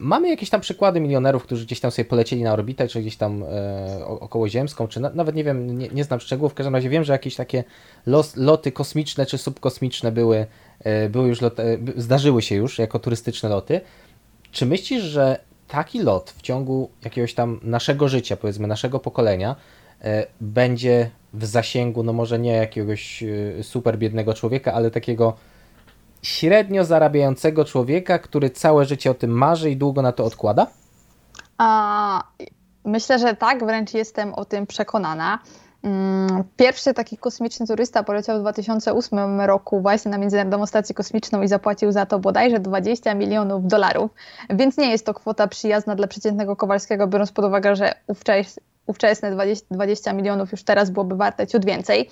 mamy 0.00 0.28
jakieś 0.28 0.50
tam 0.50 0.60
przykłady 0.60 1.00
milionerów, 1.00 1.42
którzy 1.42 1.66
gdzieś 1.66 1.80
tam 1.80 1.90
sobie 1.90 2.08
polecieli 2.08 2.42
na 2.42 2.52
orbitę, 2.52 2.88
czy 2.88 3.00
gdzieś 3.00 3.16
tam 3.16 3.42
e, 3.42 4.06
okołoziemską, 4.06 4.88
czy 4.88 5.00
na, 5.00 5.10
nawet 5.10 5.34
nie 5.34 5.44
wiem, 5.44 5.78
nie, 5.78 5.88
nie, 5.88 6.04
znam 6.04 6.20
szczegółów, 6.20 6.52
w 6.52 6.54
każdym 6.54 6.74
razie 6.74 6.88
wiem, 6.88 7.04
że 7.04 7.12
jakieś 7.12 7.36
takie 7.36 7.64
los, 8.06 8.36
loty 8.36 8.72
kosmiczne 8.72 9.26
czy 9.26 9.38
subkosmiczne 9.38 10.12
były, 10.12 10.46
e, 10.80 11.08
były 11.08 11.28
już 11.28 11.40
lot, 11.40 11.60
e, 11.60 11.78
zdarzyły 11.96 12.42
się 12.42 12.54
już 12.54 12.78
jako 12.78 12.98
turystyczne 12.98 13.48
loty. 13.48 13.80
Czy 14.52 14.66
myślisz, 14.66 15.02
że 15.02 15.38
taki 15.68 16.02
lot 16.02 16.30
w 16.30 16.42
ciągu 16.42 16.90
jakiegoś 17.04 17.34
tam 17.34 17.60
naszego 17.62 18.08
życia, 18.08 18.36
powiedzmy 18.36 18.66
naszego 18.66 18.98
pokolenia, 18.98 19.56
e, 20.02 20.26
będzie 20.40 21.10
w 21.34 21.44
zasięgu, 21.46 22.02
no 22.02 22.12
może 22.12 22.38
nie 22.38 22.52
jakiegoś 22.52 23.22
e, 23.22 23.62
super 23.62 23.98
biednego 23.98 24.34
człowieka, 24.34 24.72
ale 24.72 24.90
takiego 24.90 25.36
średnio 26.22 26.84
zarabiającego 26.84 27.64
człowieka, 27.64 28.18
który 28.18 28.50
całe 28.50 28.84
życie 28.84 29.10
o 29.10 29.14
tym 29.14 29.30
marzy 29.30 29.70
i 29.70 29.76
długo 29.76 30.02
na 30.02 30.12
to 30.12 30.24
odkłada? 30.24 30.66
A, 31.58 32.22
myślę, 32.84 33.18
że 33.18 33.36
tak, 33.36 33.64
wręcz 33.64 33.94
jestem 33.94 34.34
o 34.34 34.44
tym 34.44 34.66
przekonana. 34.66 35.38
Mm, 35.82 36.44
pierwszy 36.56 36.94
taki 36.94 37.16
kosmiczny 37.16 37.66
turysta 37.66 38.02
poleciał 38.02 38.38
w 38.38 38.40
2008 38.40 39.40
roku 39.40 39.80
właśnie 39.80 40.10
na 40.10 40.18
Międzynarodową 40.18 40.66
Stację 40.66 40.94
Kosmiczną 40.94 41.42
i 41.42 41.48
zapłacił 41.48 41.92
za 41.92 42.06
to 42.06 42.18
bodajże 42.18 42.60
20 42.60 43.14
milionów 43.14 43.66
dolarów, 43.66 44.10
więc 44.50 44.76
nie 44.76 44.90
jest 44.90 45.06
to 45.06 45.14
kwota 45.14 45.46
przyjazna 45.46 45.94
dla 45.94 46.06
przeciętnego 46.06 46.56
Kowalskiego, 46.56 47.06
biorąc 47.06 47.32
pod 47.32 47.44
uwagę, 47.44 47.76
że 47.76 47.94
ówczesne 48.88 49.30
20, 49.30 49.66
20 49.70 50.12
milionów 50.12 50.52
już 50.52 50.62
teraz 50.62 50.90
byłoby 50.90 51.16
warte 51.16 51.46
ciut 51.46 51.64
więcej. 51.64 52.10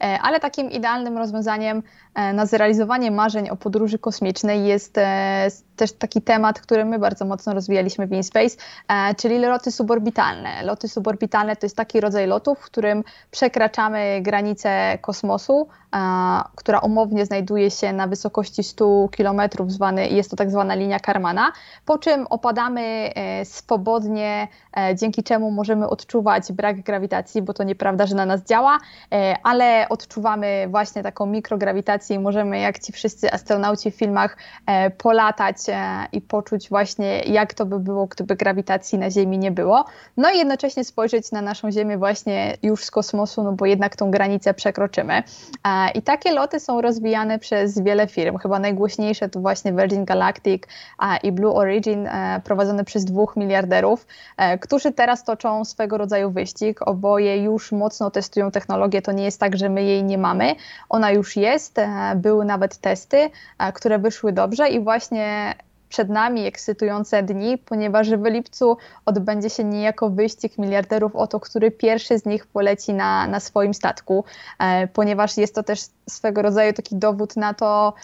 E, 0.00 0.18
ale 0.22 0.40
takim 0.40 0.70
idealnym 0.70 1.18
rozwiązaniem 1.18 1.82
e, 2.14 2.32
na 2.32 2.46
zrealizowanie 2.46 3.10
marzeń 3.10 3.50
o 3.50 3.56
podróży 3.56 3.98
kosmicznej 3.98 4.66
jest 4.66 4.98
e, 4.98 5.48
też 5.78 5.92
taki 5.92 6.22
temat, 6.22 6.60
który 6.60 6.84
my 6.84 6.98
bardzo 6.98 7.24
mocno 7.24 7.54
rozwijaliśmy 7.54 8.06
w 8.06 8.12
InSpace, 8.12 8.56
czyli 9.16 9.38
loty 9.38 9.72
suborbitalne. 9.72 10.62
Loty 10.62 10.88
suborbitalne 10.88 11.56
to 11.56 11.66
jest 11.66 11.76
taki 11.76 12.00
rodzaj 12.00 12.26
lotów, 12.26 12.58
w 12.58 12.64
którym 12.64 13.04
przekraczamy 13.30 14.20
granicę 14.22 14.98
kosmosu, 15.00 15.68
która 16.54 16.78
umownie 16.78 17.26
znajduje 17.26 17.70
się 17.70 17.92
na 17.92 18.06
wysokości 18.06 18.62
100 18.62 19.08
km, 19.16 19.40
zwany, 19.66 20.08
jest 20.08 20.30
to 20.30 20.36
tak 20.36 20.50
zwana 20.50 20.74
linia 20.74 21.00
Karmana, 21.00 21.52
po 21.84 21.98
czym 21.98 22.26
opadamy 22.26 23.10
e, 23.14 23.44
swobodnie, 23.44 24.48
e, 24.76 24.96
dzięki 24.96 25.22
czemu 25.22 25.50
możemy 25.50 25.88
odczuwać 25.88 26.52
brak 26.52 26.82
grawitacji, 26.82 27.42
bo 27.42 27.54
to 27.54 27.64
nieprawda, 27.64 28.06
że 28.06 28.14
na 28.14 28.26
nas 28.26 28.44
działa, 28.44 28.78
e, 29.12 29.36
ale 29.42 29.86
odczuwamy 29.88 30.66
właśnie 30.70 31.02
taką 31.02 31.26
mikrograwitację 31.26 32.16
i 32.16 32.18
możemy, 32.18 32.58
jak 32.58 32.78
ci 32.78 32.92
wszyscy 32.92 33.32
astronauci 33.32 33.90
w 33.90 33.94
filmach, 33.94 34.36
polatać 34.98 35.56
i 36.12 36.20
poczuć 36.20 36.68
właśnie, 36.68 37.20
jak 37.20 37.54
to 37.54 37.66
by 37.66 37.80
było, 37.80 38.06
gdyby 38.06 38.36
grawitacji 38.36 38.98
na 38.98 39.10
Ziemi 39.10 39.38
nie 39.38 39.50
było. 39.50 39.84
No 40.16 40.30
i 40.30 40.38
jednocześnie 40.38 40.84
spojrzeć 40.84 41.32
na 41.32 41.42
naszą 41.42 41.70
Ziemię 41.70 41.98
właśnie 41.98 42.56
już 42.62 42.84
z 42.84 42.90
kosmosu, 42.90 43.42
no 43.42 43.52
bo 43.52 43.66
jednak 43.66 43.96
tą 43.96 44.10
granicę 44.10 44.54
przekroczymy. 44.54 45.22
I 45.94 46.02
takie 46.02 46.32
loty 46.32 46.60
są 46.60 46.80
rozwijane 46.80 47.38
przez 47.38 47.78
wiele 47.78 48.06
firm. 48.06 48.38
Chyba 48.38 48.58
najgłośniejsze 48.58 49.28
to 49.28 49.40
właśnie 49.40 49.72
Virgin 49.72 50.04
Galactic 50.04 50.62
i 51.22 51.32
Blue 51.32 51.54
Origin, 51.54 52.06
e, 52.06 52.40
prowadzone 52.44 52.84
przez 52.84 53.04
dwóch 53.04 53.36
miliarderów, 53.36 54.06
e, 54.36 54.58
którzy 54.58 54.92
teraz 54.92 55.24
toczą 55.24 55.64
swego 55.64 55.98
rodzaju 55.98 56.30
wyścig. 56.30 56.88
Oboje 56.88 57.42
już 57.42 57.72
mocno 57.72 58.10
testują 58.10 58.50
technologię. 58.50 59.02
To 59.02 59.12
nie 59.12 59.24
jest 59.24 59.40
tak, 59.40 59.56
że 59.56 59.68
my 59.68 59.82
jej 59.82 60.04
nie 60.04 60.18
mamy. 60.18 60.54
Ona 60.88 61.10
już 61.10 61.36
jest. 61.36 61.78
E, 61.78 61.88
były 62.16 62.44
nawet 62.44 62.76
testy, 62.76 63.30
które 63.74 63.98
wyszły 63.98 64.32
dobrze 64.32 64.68
i 64.68 64.80
właśnie 64.80 65.54
przed 65.88 66.08
nami 66.08 66.46
ekscytujące 66.46 67.22
dni, 67.22 67.58
ponieważ 67.58 68.10
w 68.10 68.24
lipcu 68.24 68.76
odbędzie 69.06 69.50
się 69.50 69.64
niejako 69.64 70.10
wyścig 70.10 70.58
miliarderów 70.58 71.16
o 71.16 71.26
to, 71.26 71.40
który 71.40 71.70
pierwszy 71.70 72.18
z 72.18 72.26
nich 72.26 72.46
poleci 72.46 72.94
na, 72.94 73.26
na 73.26 73.40
swoim 73.40 73.74
statku, 73.74 74.24
e, 74.58 74.88
ponieważ 74.88 75.36
jest 75.36 75.54
to 75.54 75.62
też 75.62 75.80
swego 76.08 76.42
rodzaju 76.42 76.72
taki 76.72 76.96
dowód 76.96 77.36
na 77.36 77.54
to, 77.54 77.94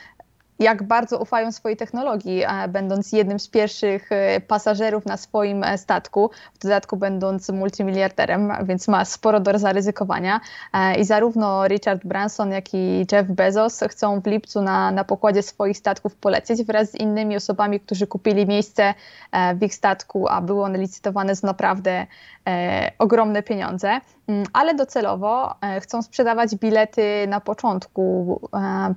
jak 0.58 0.82
bardzo 0.82 1.18
ufają 1.18 1.52
swojej 1.52 1.76
technologii, 1.76 2.42
będąc 2.68 3.12
jednym 3.12 3.38
z 3.38 3.48
pierwszych 3.48 4.12
e, 4.12 4.40
pasażerów 4.40 5.06
na 5.06 5.16
swoim 5.16 5.64
e, 5.64 5.78
statku, 5.78 6.30
w 6.54 6.58
dodatku 6.58 6.96
będąc 6.96 7.48
multimiliarderem, 7.48 8.52
więc 8.64 8.88
ma 8.88 9.04
sporo 9.04 9.40
do 9.40 9.58
zaryzykowania. 9.58 10.40
E, 10.72 10.94
I 10.94 11.04
zarówno 11.04 11.68
Richard 11.68 12.04
Branson, 12.04 12.50
jak 12.50 12.74
i 12.74 13.06
Jeff 13.12 13.28
Bezos 13.28 13.80
chcą 13.88 14.20
w 14.20 14.26
lipcu 14.26 14.62
na, 14.62 14.90
na 14.90 15.04
pokładzie 15.04 15.42
swoich 15.42 15.78
statków 15.78 16.14
polecieć 16.16 16.64
wraz 16.64 16.90
z 16.90 16.94
innymi 16.94 17.36
osobami, 17.36 17.80
którzy 17.80 18.06
kupili 18.06 18.46
miejsce 18.46 18.94
w 19.54 19.62
ich 19.62 19.74
statku, 19.74 20.28
a 20.28 20.40
były 20.40 20.62
one 20.62 20.78
licytowane 20.78 21.36
z 21.36 21.42
naprawdę 21.42 22.06
ogromne 22.98 23.42
pieniądze, 23.42 24.00
mm, 24.28 24.44
ale 24.52 24.74
docelowo 24.74 25.54
chcą 25.80 26.02
sprzedawać 26.02 26.54
bilety 26.56 27.26
na 27.28 27.40
początku, 27.40 28.40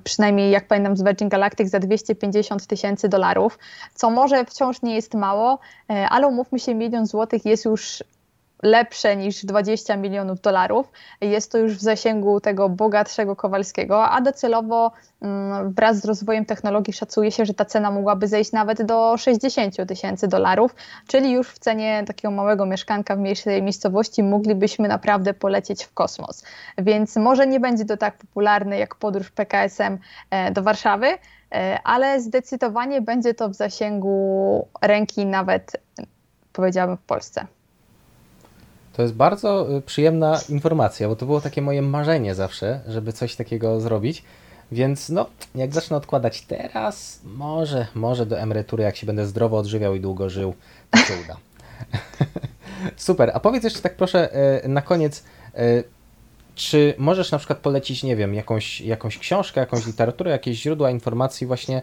przynajmniej 0.04 0.50
jak 0.50 0.66
pamiętam 0.66 0.96
z 0.96 1.02
Virgin 1.02 1.28
Galactic 1.28 1.47
za 1.68 1.78
250 1.78 2.66
tysięcy 2.66 3.08
dolarów, 3.08 3.58
co 3.94 4.10
może 4.10 4.44
wciąż 4.44 4.82
nie 4.82 4.94
jest 4.94 5.14
mało, 5.14 5.58
e, 5.90 6.08
ale 6.08 6.26
umówmy 6.26 6.58
się, 6.58 6.74
milion 6.74 7.06
złotych 7.06 7.44
jest 7.44 7.64
już 7.64 8.02
lepsze 8.62 9.16
niż 9.16 9.44
20 9.44 9.96
milionów 9.96 10.40
dolarów. 10.40 10.92
Jest 11.20 11.52
to 11.52 11.58
już 11.58 11.76
w 11.76 11.80
zasięgu 11.80 12.40
tego 12.40 12.68
bogatszego 12.68 13.36
Kowalskiego, 13.36 14.08
a 14.08 14.20
docelowo 14.20 14.92
mm, 15.22 15.72
wraz 15.72 16.00
z 16.00 16.04
rozwojem 16.04 16.44
technologii 16.44 16.92
szacuje 16.92 17.30
się, 17.30 17.44
że 17.46 17.54
ta 17.54 17.64
cena 17.64 17.90
mogłaby 17.90 18.28
zejść 18.28 18.52
nawet 18.52 18.82
do 18.82 19.16
60 19.16 19.76
tysięcy 19.88 20.28
dolarów, 20.28 20.74
czyli 21.06 21.32
już 21.32 21.48
w 21.48 21.58
cenie 21.58 22.04
takiego 22.06 22.32
małego 22.32 22.66
mieszkanka 22.66 23.16
w 23.16 23.18
mniejszej 23.18 23.62
miejscowości 23.62 24.22
moglibyśmy 24.22 24.88
naprawdę 24.88 25.34
polecieć 25.34 25.84
w 25.84 25.94
kosmos. 25.94 26.44
Więc 26.78 27.16
może 27.16 27.46
nie 27.46 27.60
będzie 27.60 27.84
to 27.84 27.96
tak 27.96 28.18
popularne 28.18 28.78
jak 28.78 28.94
podróż 28.94 29.30
PKS-em 29.30 29.98
e, 30.30 30.50
do 30.50 30.62
Warszawy, 30.62 31.06
e, 31.52 31.78
ale 31.84 32.20
zdecydowanie 32.20 33.00
będzie 33.00 33.34
to 33.34 33.48
w 33.48 33.54
zasięgu 33.54 34.68
ręki 34.82 35.26
nawet 35.26 35.72
powiedziałabym 36.52 36.96
w 36.96 37.02
Polsce. 37.02 37.46
To 38.98 39.02
jest 39.02 39.14
bardzo 39.14 39.76
y, 39.76 39.82
przyjemna 39.82 40.40
informacja, 40.48 41.08
bo 41.08 41.16
to 41.16 41.26
było 41.26 41.40
takie 41.40 41.62
moje 41.62 41.82
marzenie 41.82 42.34
zawsze, 42.34 42.80
żeby 42.88 43.12
coś 43.12 43.36
takiego 43.36 43.80
zrobić. 43.80 44.24
Więc 44.72 45.08
no, 45.08 45.26
jak 45.54 45.74
zacznę 45.74 45.96
odkładać 45.96 46.42
teraz, 46.42 47.20
może, 47.24 47.86
może 47.94 48.26
do 48.26 48.38
emerytury, 48.38 48.84
jak 48.84 48.96
się 48.96 49.06
będę 49.06 49.26
zdrowo 49.26 49.58
odżywiał 49.58 49.94
i 49.94 50.00
długo 50.00 50.30
żył, 50.30 50.54
to 50.90 50.98
się 50.98 51.14
uda. 51.24 51.36
Super. 52.96 53.30
A 53.34 53.40
powiedz 53.40 53.64
jeszcze 53.64 53.80
tak 53.80 53.96
proszę 53.96 54.28
y, 54.64 54.68
na 54.68 54.82
koniec, 54.82 55.24
y, 55.58 55.84
czy 56.54 56.94
możesz 56.98 57.30
na 57.30 57.38
przykład 57.38 57.58
polecić, 57.58 58.02
nie 58.02 58.16
wiem, 58.16 58.34
jakąś, 58.34 58.80
jakąś 58.80 59.18
książkę, 59.18 59.60
jakąś 59.60 59.86
literaturę, 59.86 60.30
jakieś 60.30 60.58
źródła 60.62 60.90
informacji 60.90 61.46
właśnie 61.46 61.82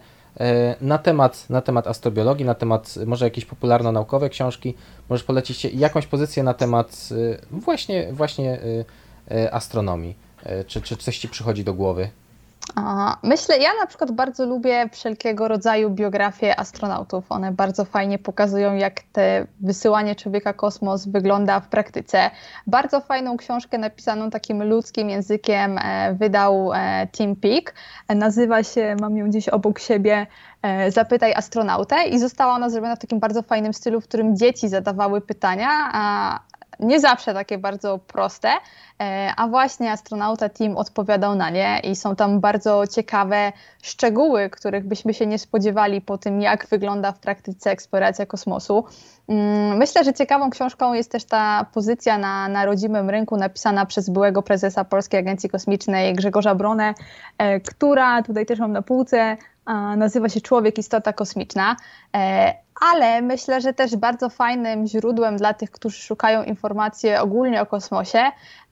na 0.81 0.97
temat, 0.97 1.49
na 1.49 1.61
temat 1.61 1.87
astrobiologii, 1.87 2.45
na 2.45 2.53
temat 2.53 2.95
może 3.05 3.25
jakieś 3.25 3.45
popularno-naukowe 3.45 4.29
książki, 4.29 4.73
możesz 5.09 5.23
polecić 5.23 5.65
jakąś 5.65 6.07
pozycję 6.07 6.43
na 6.43 6.53
temat 6.53 7.09
e, 7.11 7.37
właśnie, 7.51 8.13
właśnie 8.13 8.59
e, 9.31 9.53
astronomii. 9.53 10.25
Czy, 10.67 10.81
czy 10.81 10.97
coś 10.97 11.17
Ci 11.17 11.29
przychodzi 11.29 11.63
do 11.63 11.73
głowy? 11.73 12.09
Myślę, 13.23 13.57
ja 13.57 13.69
na 13.79 13.87
przykład 13.87 14.11
bardzo 14.11 14.45
lubię 14.45 14.89
wszelkiego 14.91 15.47
rodzaju 15.47 15.89
biografie 15.89 16.59
astronautów. 16.59 17.31
One 17.31 17.51
bardzo 17.51 17.85
fajnie 17.85 18.19
pokazują, 18.19 18.75
jak 18.75 19.01
te 19.11 19.47
wysyłanie 19.61 20.15
człowieka 20.15 20.53
kosmos 20.53 21.07
wygląda 21.07 21.59
w 21.59 21.67
praktyce. 21.67 22.31
Bardzo 22.67 23.01
fajną 23.01 23.37
książkę 23.37 23.77
napisaną 23.77 24.29
takim 24.29 24.63
ludzkim 24.63 25.09
językiem 25.09 25.77
e, 25.77 26.13
wydał 26.13 26.73
e, 26.73 27.07
Tim 27.11 27.35
Peak. 27.35 27.73
Nazywa 28.09 28.63
się, 28.63 28.95
mam 29.01 29.17
ją 29.17 29.29
gdzieś 29.29 29.49
obok 29.49 29.79
siebie, 29.79 30.27
e, 30.61 30.91
Zapytaj 30.91 31.33
astronautę 31.33 32.03
i 32.03 32.19
została 32.19 32.53
ona 32.53 32.69
zrobiona 32.69 32.95
w 32.95 32.99
takim 32.99 33.19
bardzo 33.19 33.41
fajnym 33.41 33.73
stylu, 33.73 34.01
w 34.01 34.07
którym 34.07 34.37
dzieci 34.37 34.69
zadawały 34.69 35.21
pytania, 35.21 35.69
a 35.93 36.39
nie 36.79 36.99
zawsze 36.99 37.33
takie 37.33 37.57
bardzo 37.57 37.99
proste, 37.99 38.49
e, 39.01 39.33
a 39.37 39.47
właśnie 39.47 39.91
astronauta 39.91 40.49
team 40.49 40.77
odpowiadał 40.77 41.35
na 41.35 41.49
nie 41.49 41.79
i 41.83 41.95
są 41.95 42.15
tam 42.15 42.39
bardzo 42.39 42.87
ciekawe 42.87 43.51
szczegóły, 43.81 44.49
których 44.49 44.87
byśmy 44.87 45.13
się 45.13 45.25
nie 45.25 45.39
spodziewali 45.39 46.01
po 46.01 46.17
tym, 46.17 46.41
jak 46.41 46.67
wygląda 46.67 47.11
w 47.11 47.19
praktyce 47.19 47.71
eksploracja 47.71 48.25
kosmosu. 48.25 48.85
Mm, 49.27 49.77
myślę, 49.77 50.03
że 50.03 50.13
ciekawą 50.13 50.49
książką 50.49 50.93
jest 50.93 51.11
też 51.11 51.25
ta 51.25 51.65
pozycja 51.73 52.17
na, 52.17 52.47
na 52.47 52.65
rodzimym 52.65 53.09
rynku 53.09 53.37
napisana 53.37 53.85
przez 53.85 54.09
byłego 54.09 54.41
prezesa 54.41 54.85
Polskiej 54.85 55.19
Agencji 55.19 55.49
Kosmicznej 55.49 56.13
Grzegorza 56.13 56.55
Bronę, 56.55 56.93
e, 57.37 57.59
która 57.59 58.23
tutaj 58.23 58.45
też 58.45 58.59
mam 58.59 58.71
na 58.71 58.81
półce, 58.81 59.37
nazywa 59.97 60.29
się 60.29 60.41
Człowiek 60.41 60.77
Istota 60.77 61.13
Kosmiczna. 61.13 61.75
E, 62.85 62.95
ale 62.95 63.21
myślę, 63.21 63.61
że 63.61 63.73
też 63.73 63.95
bardzo 63.95 64.29
fajnym 64.29 64.87
źródłem 64.87 65.37
dla 65.37 65.53
tych, 65.53 65.71
którzy 65.71 66.01
szukają 66.01 66.43
informacji 66.43 67.15
ogólnie 67.15 67.61
o 67.61 67.65
kosmosie 67.65 68.23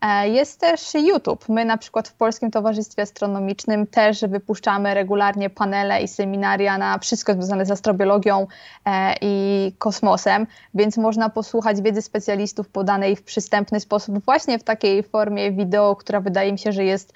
e, 0.01 0.29
jest 0.29 0.59
też 0.59 0.93
YouTube. 0.93 1.49
My 1.49 1.65
na 1.65 1.77
przykład 1.77 2.07
w 2.07 2.13
Polskim 2.13 2.51
Towarzystwie 2.51 3.01
Astronomicznym 3.01 3.87
też 3.87 4.21
wypuszczamy 4.21 4.93
regularnie 4.93 5.49
panele 5.49 6.01
i 6.01 6.07
seminaria 6.07 6.77
na 6.77 6.97
wszystko 6.97 7.33
związane 7.33 7.65
z 7.65 7.71
astrobiologią 7.71 8.47
e, 8.85 9.15
i 9.21 9.71
kosmosem, 9.77 10.47
więc 10.73 10.97
można 10.97 11.29
posłuchać 11.29 11.81
wiedzy 11.81 12.01
specjalistów 12.01 12.69
podanej 12.69 13.15
w 13.15 13.23
przystępny 13.23 13.79
sposób 13.79 14.25
właśnie 14.25 14.59
w 14.59 14.63
takiej 14.63 15.03
formie 15.03 15.51
wideo, 15.51 15.95
która 15.95 16.21
wydaje 16.21 16.51
mi 16.51 16.59
się, 16.59 16.71
że 16.71 16.83
jest 16.83 17.13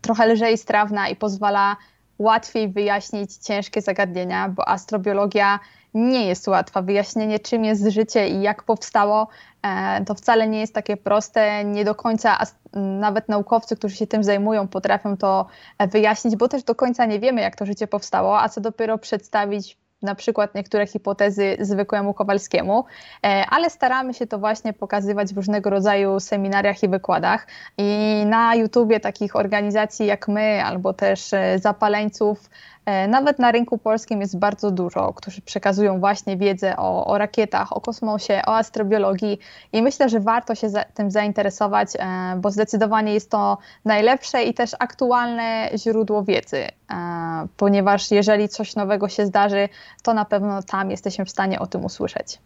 trochę 0.00 0.26
lżej 0.26 0.58
strawna 0.58 1.08
i 1.08 1.16
pozwala 1.16 1.76
łatwiej 2.18 2.68
wyjaśnić 2.68 3.36
ciężkie 3.36 3.80
zagadnienia, 3.80 4.48
bo 4.48 4.68
astrobiologia 4.68 5.58
nie 5.94 6.26
jest 6.26 6.48
łatwa. 6.48 6.82
Wyjaśnienie, 6.82 7.38
czym 7.38 7.64
jest 7.64 7.86
życie 7.86 8.28
i 8.28 8.42
jak 8.42 8.62
powstało, 8.62 9.28
e, 9.62 10.04
to 10.04 10.14
wcale 10.14 10.48
nie 10.48 10.60
jest 10.60 10.74
takie 10.74 10.96
proste. 10.96 11.64
Nie 11.64 11.84
do 11.84 11.94
końca 11.94 12.38
nawet 12.72 13.28
naukowcy, 13.28 13.76
którzy 13.76 13.96
się 13.96 14.06
tym 14.06 14.24
zajmują, 14.24 14.68
potrafią 14.68 15.16
to 15.16 15.46
wyjaśnić, 15.92 16.36
bo 16.36 16.48
też 16.48 16.62
do 16.62 16.74
końca 16.74 17.06
nie 17.06 17.20
wiemy, 17.20 17.40
jak 17.40 17.56
to 17.56 17.66
życie 17.66 17.86
powstało, 17.86 18.40
a 18.40 18.48
co 18.48 18.60
dopiero 18.60 18.98
przedstawić 18.98 19.78
na 20.02 20.14
przykład 20.14 20.54
niektóre 20.54 20.86
hipotezy 20.86 21.56
zwykłemu 21.60 22.14
Kowalskiemu, 22.14 22.84
e, 23.24 23.44
ale 23.50 23.70
staramy 23.70 24.14
się 24.14 24.26
to 24.26 24.38
właśnie 24.38 24.72
pokazywać 24.72 25.34
w 25.34 25.36
różnego 25.36 25.70
rodzaju 25.70 26.20
seminariach 26.20 26.82
i 26.82 26.88
wykładach. 26.88 27.46
I 27.78 28.22
na 28.26 28.54
YouTubie 28.54 29.00
takich 29.00 29.36
organizacji 29.36 30.06
jak 30.06 30.28
my, 30.28 30.64
albo 30.64 30.92
też 30.92 31.32
e, 31.32 31.58
zapaleńców, 31.58 32.50
e, 32.86 33.08
nawet 33.08 33.38
na 33.38 33.52
rynku 33.52 33.78
polskim 33.78 34.20
jest 34.20 34.38
bardzo 34.38 34.70
dużo, 34.70 35.12
którzy 35.12 35.42
przekazują 35.42 36.00
właśnie 36.00 36.36
wiedzę 36.36 36.76
o, 36.76 37.06
o 37.06 37.18
rakietach, 37.18 37.76
o 37.76 37.80
kosmosie, 37.80 38.42
o 38.46 38.56
astrobiologii 38.56 39.38
i 39.72 39.82
myślę, 39.82 40.08
że 40.08 40.20
warto 40.20 40.54
się 40.54 40.68
za, 40.68 40.84
tym 40.84 41.10
zainteresować, 41.10 41.88
bo 42.36 42.50
zdecydowanie 42.50 43.14
jest 43.14 43.30
to 43.30 43.58
najlepsze 43.84 44.42
i 44.42 44.54
też 44.54 44.70
aktualne 44.78 45.70
źródło 45.76 46.22
wiedzy 46.22 46.68
ponieważ 47.56 48.10
jeżeli 48.10 48.48
coś 48.48 48.76
nowego 48.76 49.08
się 49.08 49.26
zdarzy, 49.26 49.68
to 50.02 50.14
na 50.14 50.24
pewno 50.24 50.62
tam 50.62 50.90
jesteśmy 50.90 51.24
w 51.24 51.30
stanie 51.30 51.58
o 51.58 51.66
tym 51.66 51.84
usłyszeć. 51.84 52.38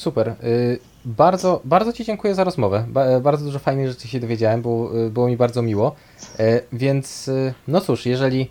Super. 0.00 0.34
Y, 0.44 0.78
bardzo, 1.04 1.60
bardzo 1.64 1.92
Ci 1.92 2.04
dziękuję 2.04 2.34
za 2.34 2.44
rozmowę. 2.44 2.86
Bardzo 3.22 3.44
dużo 3.44 3.58
fajnych 3.58 3.88
rzeczy 3.88 4.08
się 4.08 4.20
dowiedziałem, 4.20 4.62
było, 4.62 5.06
y, 5.06 5.10
było 5.10 5.28
mi 5.28 5.36
bardzo 5.36 5.62
miło. 5.62 5.94
Y, 6.40 6.62
więc, 6.72 7.30
no 7.68 7.80
cóż, 7.80 8.06
jeżeli 8.06 8.50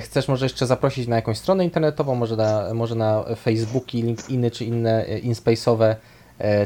chcesz 0.00 0.28
może 0.28 0.44
jeszcze 0.44 0.66
zaprosić 0.66 1.08
na 1.08 1.16
jakąś 1.16 1.38
stronę 1.38 1.64
internetową, 1.64 2.14
może 2.14 2.36
na, 2.36 2.74
może 2.74 2.94
na 2.94 3.24
Facebooki, 3.36 4.02
LinkedIny 4.02 4.50
czy 4.50 4.64
inne 4.64 5.06
InSpace'owe, 5.22 5.94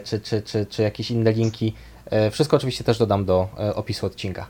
czy, 0.04 0.20
czy, 0.20 0.42
czy, 0.42 0.66
czy 0.66 0.82
jakieś 0.82 1.10
inne 1.10 1.32
linki, 1.32 1.74
wszystko 2.30 2.56
oczywiście 2.56 2.84
też 2.84 2.98
dodam 2.98 3.24
do 3.24 3.48
opisu 3.74 4.06
odcinka. 4.06 4.46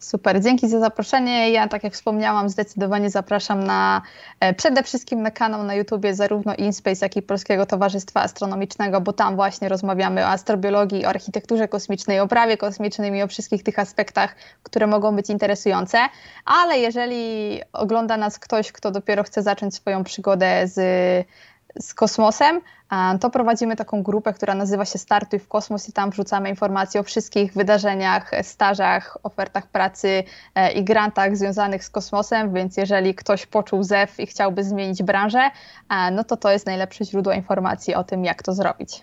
Super, 0.00 0.42
dzięki 0.42 0.68
za 0.68 0.80
zaproszenie. 0.80 1.50
Ja, 1.50 1.68
tak 1.68 1.84
jak 1.84 1.92
wspomniałam, 1.92 2.48
zdecydowanie 2.48 3.10
zapraszam 3.10 3.64
na 3.64 4.02
e, 4.40 4.54
przede 4.54 4.82
wszystkim 4.82 5.22
na 5.22 5.30
kanał 5.30 5.64
na 5.64 5.74
YouTubie 5.74 6.14
zarówno 6.14 6.54
InSpace, 6.54 7.06
jak 7.06 7.16
i 7.16 7.22
Polskiego 7.22 7.66
Towarzystwa 7.66 8.22
Astronomicznego, 8.22 9.00
bo 9.00 9.12
tam 9.12 9.36
właśnie 9.36 9.68
rozmawiamy 9.68 10.24
o 10.24 10.28
astrobiologii, 10.28 11.06
o 11.06 11.08
architekturze 11.08 11.68
kosmicznej, 11.68 12.20
o 12.20 12.28
prawie 12.28 12.56
kosmicznym 12.56 13.16
i 13.16 13.22
o 13.22 13.26
wszystkich 13.26 13.62
tych 13.62 13.78
aspektach, 13.78 14.34
które 14.62 14.86
mogą 14.86 15.16
być 15.16 15.30
interesujące. 15.30 15.98
Ale 16.44 16.78
jeżeli 16.78 17.60
ogląda 17.72 18.16
nas 18.16 18.38
ktoś, 18.38 18.72
kto 18.72 18.90
dopiero 18.90 19.22
chce 19.22 19.42
zacząć 19.42 19.74
swoją 19.74 20.04
przygodę 20.04 20.68
z 20.68 20.80
z 21.78 21.94
kosmosem, 21.94 22.60
to 23.20 23.30
prowadzimy 23.30 23.76
taką 23.76 24.02
grupę, 24.02 24.32
która 24.32 24.54
nazywa 24.54 24.84
się 24.84 24.98
Startuj 24.98 25.38
w 25.38 25.48
Kosmos 25.48 25.88
i 25.88 25.92
tam 25.92 26.10
wrzucamy 26.10 26.48
informacje 26.48 27.00
o 27.00 27.04
wszystkich 27.04 27.52
wydarzeniach, 27.52 28.30
stażach, 28.42 29.18
ofertach 29.22 29.66
pracy 29.66 30.24
e, 30.54 30.72
i 30.72 30.84
grantach 30.84 31.36
związanych 31.36 31.84
z 31.84 31.90
kosmosem, 31.90 32.54
więc 32.54 32.76
jeżeli 32.76 33.14
ktoś 33.14 33.46
poczuł 33.46 33.82
zew 33.82 34.20
i 34.20 34.26
chciałby 34.26 34.64
zmienić 34.64 35.02
branżę, 35.02 35.50
no 36.12 36.24
to 36.24 36.36
to 36.36 36.50
jest 36.50 36.66
najlepsze 36.66 37.04
źródło 37.04 37.32
informacji 37.32 37.94
o 37.94 38.04
tym, 38.04 38.24
jak 38.24 38.42
to 38.42 38.52
zrobić. 38.54 39.02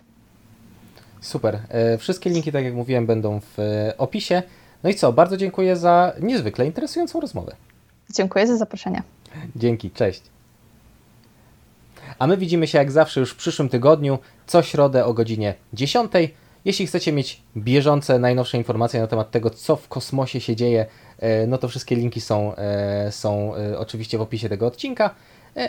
Super. 1.22 1.60
E, 1.70 1.98
wszystkie 1.98 2.30
linki, 2.30 2.52
tak 2.52 2.64
jak 2.64 2.74
mówiłem, 2.74 3.06
będą 3.06 3.40
w 3.40 3.60
e, 3.60 3.98
opisie. 3.98 4.44
No 4.84 4.90
i 4.90 4.96
co, 4.96 5.14
bardzo 5.14 5.38
dziękuję 5.38 5.76
za 5.76 6.14
niezwykle 6.22 6.66
interesującą 6.66 7.20
rozmowę. 7.20 7.56
Dziękuję 8.14 8.48
za 8.48 8.58
zaproszenie. 8.58 9.04
Dzięki, 9.56 9.92
cześć. 9.92 10.22
A 12.20 12.28
my 12.28 12.38
widzimy 12.38 12.68
się 12.68 12.78
jak 12.78 12.92
zawsze 12.92 13.20
już 13.20 13.32
w 13.32 13.36
przyszłym 13.36 13.70
tygodniu, 13.70 14.20
co 14.48 14.62
środę 14.62 15.06
o 15.06 15.14
godzinie 15.14 15.54
10. 15.74 16.12
Jeśli 16.66 16.88
chcecie 16.88 17.14
mieć 17.14 17.42
bieżące, 17.58 18.20
najnowsze 18.20 18.58
informacje 18.58 19.02
na 19.02 19.08
temat 19.08 19.32
tego, 19.32 19.50
co 19.50 19.76
w 19.76 19.88
kosmosie 19.88 20.42
się 20.42 20.56
dzieje, 20.56 20.86
e, 21.20 21.48
no 21.48 21.58
to 21.58 21.68
wszystkie 21.68 21.96
linki 21.96 22.22
są, 22.22 22.56
e, 22.56 23.12
są 23.12 23.56
e, 23.56 23.80
oczywiście 23.80 24.18
w 24.18 24.22
opisie 24.22 24.50
tego 24.50 24.68
odcinka. 24.68 25.16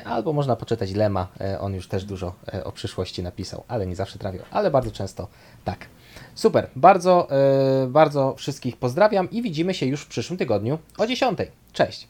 Albo 0.04 0.32
można 0.32 0.56
poczytać 0.56 0.92
Lema, 0.92 1.28
on 1.60 1.74
już 1.74 1.88
też 1.88 2.04
dużo 2.04 2.34
o 2.64 2.72
przyszłości 2.72 3.22
napisał, 3.22 3.64
ale 3.68 3.86
nie 3.86 3.96
zawsze 3.96 4.18
trafił, 4.18 4.40
ale 4.50 4.70
bardzo 4.70 4.90
często 4.90 5.28
tak. 5.64 5.86
Super, 6.34 6.70
bardzo, 6.76 7.28
bardzo 7.88 8.34
wszystkich 8.34 8.76
pozdrawiam 8.76 9.30
i 9.30 9.42
widzimy 9.42 9.74
się 9.74 9.86
już 9.86 10.02
w 10.02 10.06
przyszłym 10.06 10.38
tygodniu 10.38 10.78
o 10.98 11.06
10. 11.06 11.38
Cześć! 11.72 12.08